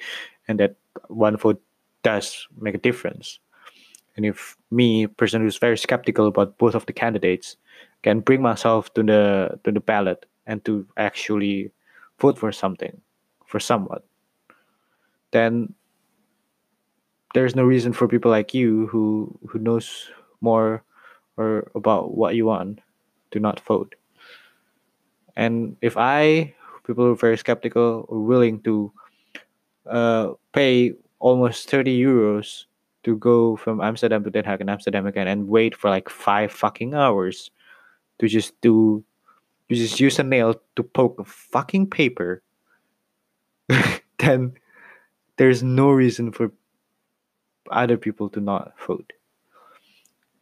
and 0.49 0.59
that 0.61 0.77
one 1.09 1.37
vote 1.37 1.61
does 2.03 2.47
make 2.61 2.75
a 2.75 2.79
difference. 2.79 3.39
And 4.17 4.25
if 4.25 4.57
me, 4.71 5.07
person 5.07 5.43
who's 5.43 5.59
very 5.59 5.77
skeptical 5.77 6.29
about 6.29 6.59
both 6.59 6.75
of 6.75 6.87
the 6.87 6.93
candidates, 6.93 7.57
can 8.05 8.21
bring 8.21 8.43
myself 8.43 8.93
to 8.93 9.03
the 9.03 9.59
to 9.65 9.73
the 9.73 9.81
ballot 9.81 10.29
and 10.47 10.63
to 10.69 10.87
actually 11.01 11.73
vote 12.21 12.37
for 12.37 12.53
something, 12.53 13.01
for 13.49 13.59
someone, 13.59 14.05
then 15.33 15.73
there's 17.33 17.57
no 17.57 17.65
reason 17.65 17.97
for 17.97 18.07
people 18.07 18.31
like 18.31 18.53
you 18.53 18.87
who 18.93 19.33
who 19.49 19.59
knows 19.59 20.13
more 20.45 20.85
or 21.41 21.73
about 21.75 22.15
what 22.15 22.37
you 22.37 22.45
want 22.45 22.85
to 23.33 23.41
not 23.41 23.59
vote. 23.65 23.97
And 25.35 25.77
if 25.81 25.97
I, 25.97 26.55
people 26.87 27.09
who 27.09 27.13
are 27.13 27.25
very 27.27 27.39
skeptical, 27.41 28.07
are 28.13 28.21
willing 28.21 28.61
to 28.69 28.93
uh, 29.89 30.39
pay 30.53 30.93
almost 31.19 31.69
30 31.71 31.91
euros 31.91 32.67
to 33.03 33.17
go 33.17 33.57
from 33.57 33.81
Amsterdam 33.81 34.23
to 34.23 34.31
Den 34.31 34.45
Haag 34.45 34.61
and 34.61 34.71
Amsterdam 34.71 35.07
again 35.09 35.27
and 35.27 35.49
wait 35.49 35.75
for 35.75 35.91
like 35.91 36.09
five 36.09 36.53
fucking 36.53 36.95
hours 36.95 37.51
to 38.19 38.29
just 38.29 38.59
do 38.61 39.05
you 39.69 39.77
just 39.77 40.01
use 40.01 40.19
a 40.19 40.23
nail 40.23 40.55
to 40.77 40.83
poke 40.83 41.19
a 41.19 41.25
fucking 41.25 41.89
paper 41.89 42.43
then 44.19 44.53
there's 45.37 45.63
no 45.63 45.91
reason 45.91 46.33
for 46.33 46.53
other 47.71 47.97
people 47.97 48.29
to 48.31 48.41
not 48.41 48.73
vote. 48.87 49.13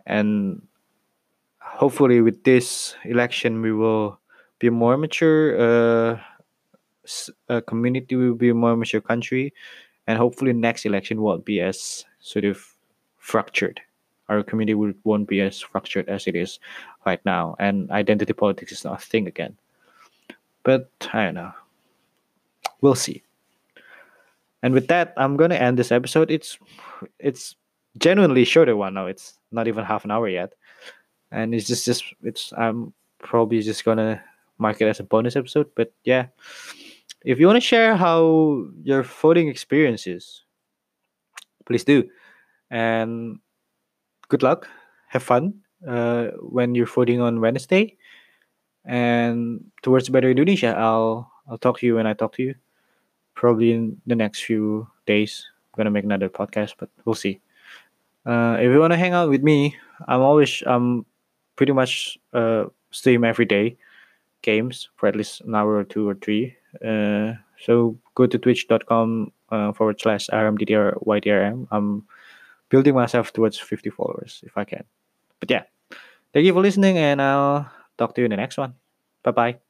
And 0.06 0.66
hopefully 1.58 2.20
with 2.20 2.42
this 2.44 2.94
election 3.04 3.62
we 3.62 3.72
will 3.72 4.18
be 4.58 4.68
more 4.68 4.96
mature 4.96 5.56
uh, 5.58 6.20
a 7.48 7.62
community 7.62 8.14
will 8.14 8.34
be 8.34 8.50
a 8.50 8.54
more 8.54 8.76
mature 8.76 9.00
country 9.00 9.52
and 10.06 10.18
hopefully 10.18 10.52
next 10.52 10.84
election 10.84 11.22
won't 11.22 11.44
be 11.44 11.60
as 11.60 12.04
sort 12.20 12.44
of 12.44 12.64
fractured 13.16 13.80
our 14.28 14.42
community 14.42 14.74
will, 14.74 14.92
won't 15.04 15.28
be 15.28 15.40
as 15.40 15.60
fractured 15.60 16.08
as 16.08 16.26
it 16.26 16.36
is 16.36 16.58
right 17.06 17.20
now 17.24 17.56
and 17.58 17.90
identity 17.90 18.32
politics 18.32 18.72
is 18.72 18.84
not 18.84 19.02
a 19.02 19.06
thing 19.06 19.26
again. 19.26 19.56
But 20.62 20.90
i 21.12 21.24
don't 21.24 21.34
know. 21.34 21.52
We'll 22.80 22.94
see. 22.94 23.22
And 24.62 24.74
with 24.74 24.88
that 24.88 25.14
i'm 25.16 25.36
gonna 25.36 25.56
end 25.56 25.78
this 25.78 25.92
episode. 25.92 26.30
It's 26.30 26.58
it's 27.18 27.56
genuinely 27.98 28.44
shorter 28.44 28.76
one 28.76 28.94
now. 28.94 29.06
It's 29.06 29.38
not 29.50 29.68
even 29.68 29.84
half 29.84 30.04
an 30.04 30.10
hour 30.10 30.28
yet. 30.28 30.54
And 31.30 31.54
it's 31.54 31.66
just 31.66 31.84
just 31.84 32.04
it's 32.22 32.52
i'm 32.56 32.92
probably 33.18 33.60
just 33.62 33.84
gonna 33.84 34.22
mark 34.58 34.80
it 34.80 34.86
as 34.86 35.00
a 35.00 35.04
bonus 35.04 35.36
episode 35.36 35.70
but 35.74 35.92
yeah. 36.04 36.26
If 37.24 37.38
you 37.38 37.46
want 37.46 37.56
to 37.56 37.60
share 37.60 37.96
how 37.96 38.66
your 38.82 39.04
voting 39.04 39.48
experience 39.48 40.08
is, 40.08 40.42
please 41.64 41.84
do. 41.84 42.08
And 42.70 43.38
good 44.32 44.42
luck. 44.42 44.64
Have 45.12 45.22
fun 45.22 45.60
uh, 45.84 46.32
when 46.40 46.74
you're 46.74 46.88
voting 46.88 47.20
on 47.20 47.44
Wednesday. 47.44 48.00
And 48.88 49.68
towards 49.84 50.08
Better 50.08 50.32
Indonesia, 50.32 50.72
I'll 50.72 51.28
I'll 51.44 51.60
talk 51.60 51.78
to 51.80 51.86
you 51.86 52.00
when 52.00 52.08
I 52.08 52.16
talk 52.16 52.32
to 52.40 52.42
you. 52.42 52.54
Probably 53.36 53.76
in 53.76 54.00
the 54.08 54.16
next 54.16 54.40
few 54.48 54.88
days. 55.04 55.44
I'm 55.68 55.84
gonna 55.84 55.92
make 55.92 56.08
another 56.08 56.32
podcast, 56.32 56.80
but 56.80 56.88
we'll 57.04 57.14
see. 57.14 57.44
Uh, 58.24 58.56
if 58.56 58.72
you 58.72 58.80
want 58.80 58.96
to 58.96 58.98
hang 58.98 59.12
out 59.12 59.28
with 59.28 59.44
me, 59.44 59.76
I'm 60.08 60.24
always 60.24 60.64
um 60.64 61.04
pretty 61.56 61.76
much 61.76 62.16
uh 62.32 62.72
stream 62.90 63.24
every 63.24 63.44
day 63.44 63.76
games 64.40 64.88
for 64.96 65.06
at 65.06 65.14
least 65.14 65.42
an 65.42 65.54
hour 65.54 65.76
or 65.76 65.84
two 65.84 66.08
or 66.08 66.16
three 66.16 66.56
uh, 66.84 67.34
so 67.60 67.96
go 68.14 68.26
to 68.26 68.38
twitch.com 68.38 69.32
uh, 69.50 69.72
forward 69.72 70.00
slash 70.00 70.28
rmddrydrm. 70.32 71.68
I'm 71.70 72.06
building 72.72 72.94
myself 72.94 73.34
towards 73.34 73.58
50 73.58 73.90
followers 73.90 74.40
if 74.46 74.56
I 74.56 74.64
can. 74.64 74.84
But 75.38 75.50
yeah, 75.50 75.64
thank 76.32 76.46
you 76.46 76.54
for 76.54 76.62
listening, 76.62 76.96
and 76.96 77.20
I'll 77.20 77.70
talk 77.98 78.14
to 78.14 78.22
you 78.22 78.24
in 78.24 78.30
the 78.30 78.40
next 78.40 78.56
one. 78.56 78.74
Bye 79.22 79.30
bye. 79.30 79.60